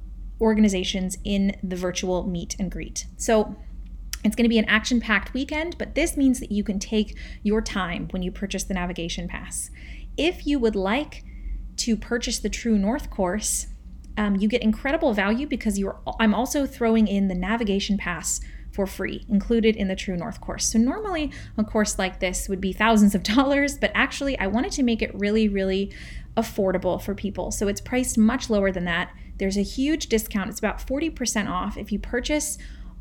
organizations 0.42 1.16
in 1.24 1.56
the 1.62 1.76
virtual 1.76 2.26
meet 2.26 2.56
and 2.58 2.72
greet. 2.72 3.06
So 3.18 3.56
it's 4.24 4.36
going 4.36 4.46
to 4.46 4.50
be 4.50 4.58
an 4.58 4.66
action 4.66 5.00
packed 5.00 5.34
weekend, 5.34 5.78
but 5.78 5.96
this 5.96 6.18
means 6.18 6.40
that 6.40 6.52
you 6.52 6.64
can 6.64 6.80
take 6.80 7.16
your 7.44 7.62
time 7.62 8.08
when 8.12 8.24
you 8.24 8.32
purchase 8.32 8.64
the 8.64 8.74
navigation 8.74 9.28
pass. 9.28 9.70
If 10.18 10.46
you 10.46 10.60
would 10.60 10.76
like 10.76 11.24
to 11.78 11.96
purchase 11.98 12.40
the 12.40 12.50
True 12.50 12.78
North 12.78 13.10
course, 13.10 13.68
um, 14.18 14.36
you 14.36 14.48
get 14.48 14.62
incredible 14.62 15.14
value 15.14 15.48
because 15.48 15.80
you're. 15.80 16.00
I'm 16.20 16.34
also 16.34 16.66
throwing 16.66 17.08
in 17.08 17.28
the 17.28 17.36
navigation 17.36 17.98
pass 17.98 18.40
for 18.72 18.88
free, 18.88 19.26
included 19.30 19.76
in 19.76 19.88
the 19.88 19.96
True 19.96 20.16
North 20.16 20.42
course. 20.42 20.72
So 20.72 20.80
normally 20.80 21.32
a 21.58 21.64
course 21.64 22.00
like 22.00 22.20
this 22.20 22.50
would 22.50 22.62
be 22.62 22.74
thousands 22.74 23.16
of 23.16 23.24
dollars, 23.36 23.78
but 23.78 23.92
actually 23.94 24.38
I 24.40 24.48
wanted 24.48 24.72
to 24.74 24.84
make 24.84 25.02
it 25.02 25.14
really, 25.16 25.48
really 25.48 25.94
affordable 26.36 27.02
for 27.02 27.14
people. 27.14 27.52
So 27.52 27.68
it's 27.68 27.82
priced 27.82 28.18
much 28.18 28.50
lower 28.50 28.72
than 28.72 28.86
that. 28.86 29.12
There's 29.38 29.58
a 29.58 29.64
huge 29.64 30.08
discount. 30.08 30.50
It's 30.50 30.60
about 30.60 30.80
40% 30.80 31.50
off 31.50 31.78
if 31.78 31.92
you 31.92 32.00
purchase 32.00 32.58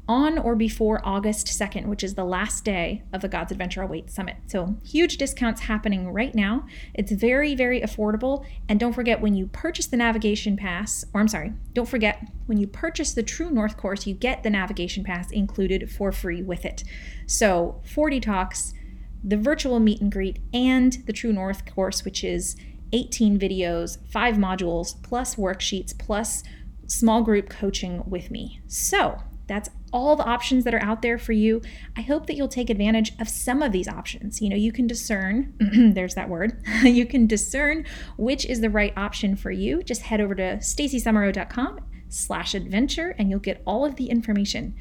on 0.08 0.36
or 0.36 0.56
before 0.56 1.00
August 1.04 1.46
2nd, 1.46 1.86
which 1.86 2.02
is 2.02 2.14
the 2.14 2.24
last 2.24 2.64
day 2.64 3.02
of 3.12 3.20
the 3.20 3.28
God's 3.28 3.52
Adventure 3.52 3.82
Awaits 3.82 4.14
Summit. 4.14 4.36
So, 4.46 4.76
huge 4.84 5.16
discounts 5.16 5.62
happening 5.62 6.10
right 6.10 6.34
now. 6.34 6.66
It's 6.92 7.12
very, 7.12 7.54
very 7.54 7.80
affordable. 7.80 8.44
And 8.68 8.80
don't 8.80 8.92
forget, 8.92 9.20
when 9.20 9.34
you 9.34 9.46
purchase 9.46 9.86
the 9.86 9.96
navigation 9.96 10.56
pass, 10.56 11.04
or 11.14 11.20
I'm 11.20 11.28
sorry, 11.28 11.52
don't 11.72 11.88
forget, 11.88 12.28
when 12.46 12.58
you 12.58 12.66
purchase 12.66 13.14
the 13.14 13.22
True 13.22 13.50
North 13.50 13.76
course, 13.76 14.06
you 14.06 14.14
get 14.14 14.42
the 14.42 14.50
navigation 14.50 15.04
pass 15.04 15.30
included 15.30 15.90
for 15.90 16.10
free 16.10 16.42
with 16.42 16.64
it. 16.64 16.82
So, 17.26 17.80
40 17.84 18.20
talks, 18.20 18.74
the 19.22 19.36
virtual 19.36 19.78
meet 19.78 20.00
and 20.00 20.10
greet, 20.10 20.40
and 20.52 20.94
the 21.06 21.12
True 21.12 21.32
North 21.32 21.64
course, 21.64 22.04
which 22.04 22.24
is 22.24 22.56
18 22.92 23.38
videos, 23.38 23.98
five 24.10 24.34
modules, 24.34 25.00
plus 25.02 25.36
worksheets, 25.36 25.96
plus 25.96 26.42
small 26.86 27.22
group 27.22 27.48
coaching 27.48 28.02
with 28.06 28.30
me. 28.30 28.60
So, 28.66 29.22
that's 29.52 29.68
all 29.92 30.16
the 30.16 30.24
options 30.24 30.64
that 30.64 30.72
are 30.72 30.82
out 30.82 31.02
there 31.02 31.18
for 31.18 31.32
you. 31.32 31.60
I 31.94 32.00
hope 32.00 32.26
that 32.26 32.34
you'll 32.36 32.48
take 32.48 32.70
advantage 32.70 33.12
of 33.20 33.28
some 33.28 33.60
of 33.60 33.70
these 33.70 33.86
options. 33.86 34.40
You 34.40 34.48
know, 34.48 34.56
you 34.56 34.72
can 34.72 34.86
discern, 34.86 35.52
there's 35.94 36.14
that 36.14 36.30
word, 36.30 36.62
you 36.82 37.04
can 37.04 37.26
discern 37.26 37.84
which 38.16 38.46
is 38.46 38.62
the 38.62 38.70
right 38.70 38.96
option 38.96 39.36
for 39.36 39.50
you. 39.50 39.82
Just 39.82 40.02
head 40.02 40.22
over 40.22 40.34
to 40.34 40.56
stacysumereau.com 40.56 41.80
slash 42.08 42.54
adventure 42.54 43.14
and 43.18 43.28
you'll 43.28 43.40
get 43.40 43.62
all 43.66 43.84
of 43.84 43.96
the 43.96 44.06
information. 44.06 44.74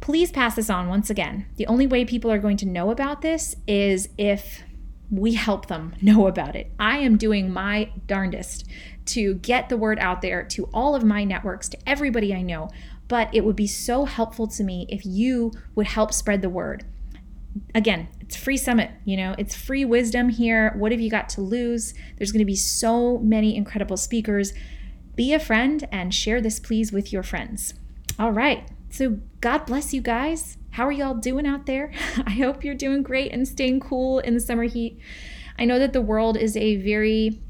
Please 0.00 0.30
pass 0.30 0.54
this 0.54 0.70
on 0.70 0.88
once 0.88 1.10
again. 1.10 1.46
The 1.56 1.66
only 1.66 1.88
way 1.88 2.04
people 2.04 2.30
are 2.30 2.38
going 2.38 2.56
to 2.58 2.66
know 2.66 2.90
about 2.90 3.22
this 3.22 3.56
is 3.66 4.08
if 4.16 4.62
we 5.12 5.34
help 5.34 5.66
them 5.66 5.94
know 6.02 6.26
about 6.26 6.56
it. 6.56 6.72
I 6.78 6.98
am 6.98 7.16
doing 7.16 7.52
my 7.52 7.90
darndest 8.06 8.66
to 9.04 9.34
get 9.34 9.68
the 9.68 9.76
word 9.76 9.98
out 9.98 10.22
there 10.22 10.44
to 10.44 10.68
all 10.72 10.94
of 10.94 11.04
my 11.04 11.24
networks, 11.24 11.68
to 11.70 11.78
everybody 11.88 12.34
I 12.34 12.42
know 12.42 12.70
but 13.08 13.28
it 13.32 13.44
would 13.44 13.56
be 13.56 13.66
so 13.66 14.04
helpful 14.04 14.46
to 14.48 14.64
me 14.64 14.86
if 14.88 15.04
you 15.04 15.52
would 15.74 15.86
help 15.86 16.12
spread 16.12 16.42
the 16.42 16.48
word. 16.48 16.84
Again, 17.74 18.08
it's 18.20 18.36
free 18.36 18.56
summit, 18.56 18.90
you 19.04 19.16
know, 19.16 19.34
it's 19.38 19.54
free 19.54 19.84
wisdom 19.84 20.30
here. 20.30 20.74
What 20.76 20.92
have 20.92 21.00
you 21.00 21.10
got 21.10 21.28
to 21.30 21.42
lose? 21.42 21.92
There's 22.16 22.32
going 22.32 22.40
to 22.40 22.46
be 22.46 22.56
so 22.56 23.18
many 23.18 23.56
incredible 23.56 23.98
speakers. 23.98 24.54
Be 25.14 25.34
a 25.34 25.38
friend 25.38 25.86
and 25.92 26.14
share 26.14 26.40
this, 26.40 26.58
please, 26.58 26.92
with 26.92 27.12
your 27.12 27.22
friends. 27.22 27.74
All 28.18 28.32
right. 28.32 28.68
So, 28.88 29.18
God 29.40 29.66
bless 29.66 29.92
you 29.92 30.00
guys. 30.00 30.56
How 30.70 30.86
are 30.86 30.92
y'all 30.92 31.14
doing 31.14 31.46
out 31.46 31.66
there? 31.66 31.92
I 32.26 32.30
hope 32.30 32.64
you're 32.64 32.74
doing 32.74 33.02
great 33.02 33.32
and 33.32 33.46
staying 33.46 33.80
cool 33.80 34.20
in 34.20 34.34
the 34.34 34.40
summer 34.40 34.64
heat. 34.64 34.98
I 35.58 35.66
know 35.66 35.78
that 35.78 35.92
the 35.92 36.00
world 36.00 36.36
is 36.36 36.56
a 36.56 36.76
very 36.76 37.42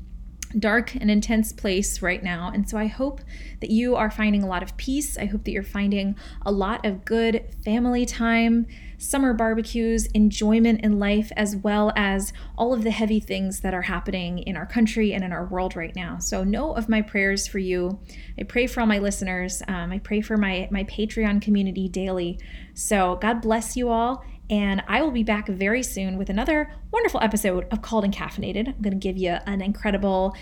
dark 0.58 0.94
and 0.94 1.10
intense 1.10 1.52
place 1.52 2.02
right 2.02 2.22
now. 2.22 2.50
And 2.52 2.68
so 2.68 2.78
I 2.78 2.86
hope 2.86 3.20
that 3.60 3.70
you 3.70 3.96
are 3.96 4.10
finding 4.10 4.42
a 4.42 4.46
lot 4.46 4.62
of 4.62 4.76
peace. 4.76 5.16
I 5.16 5.26
hope 5.26 5.44
that 5.44 5.52
you're 5.52 5.62
finding 5.62 6.16
a 6.44 6.52
lot 6.52 6.84
of 6.84 7.04
good 7.04 7.44
family 7.64 8.04
time, 8.06 8.66
summer 8.98 9.32
barbecues, 9.34 10.06
enjoyment 10.06 10.80
in 10.82 10.98
life, 10.98 11.32
as 11.36 11.56
well 11.56 11.92
as 11.96 12.32
all 12.56 12.72
of 12.72 12.84
the 12.84 12.90
heavy 12.90 13.20
things 13.20 13.60
that 13.60 13.74
are 13.74 13.82
happening 13.82 14.38
in 14.38 14.56
our 14.56 14.66
country 14.66 15.12
and 15.12 15.24
in 15.24 15.32
our 15.32 15.46
world 15.46 15.74
right 15.74 15.94
now. 15.96 16.18
So 16.18 16.44
know 16.44 16.74
of 16.74 16.88
my 16.88 17.02
prayers 17.02 17.46
for 17.46 17.58
you. 17.58 17.98
I 18.38 18.44
pray 18.44 18.66
for 18.66 18.80
all 18.80 18.86
my 18.86 18.98
listeners. 18.98 19.62
Um, 19.68 19.92
I 19.92 19.98
pray 19.98 20.20
for 20.20 20.36
my 20.36 20.68
my 20.70 20.84
Patreon 20.84 21.42
community 21.42 21.88
daily. 21.88 22.38
So 22.74 23.16
God 23.20 23.42
bless 23.42 23.76
you 23.76 23.88
all 23.88 24.24
and 24.50 24.82
I 24.88 25.02
will 25.02 25.10
be 25.10 25.22
back 25.22 25.48
very 25.48 25.82
soon 25.82 26.18
with 26.18 26.28
another 26.28 26.72
wonderful 26.90 27.20
episode 27.22 27.66
of 27.70 27.82
Called 27.82 28.04
and 28.04 28.14
Caffeinated. 28.14 28.68
I'm 28.68 28.82
going 28.82 28.92
to 28.92 28.96
give 28.96 29.16
you 29.16 29.38
an 29.46 29.62
incredible 29.62 30.34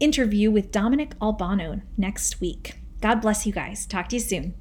interview 0.00 0.50
with 0.50 0.70
Dominic 0.70 1.14
Albano 1.20 1.80
next 1.96 2.40
week. 2.40 2.80
God 3.00 3.20
bless 3.20 3.46
you 3.46 3.52
guys. 3.52 3.86
Talk 3.86 4.08
to 4.08 4.16
you 4.16 4.20
soon. 4.20 4.54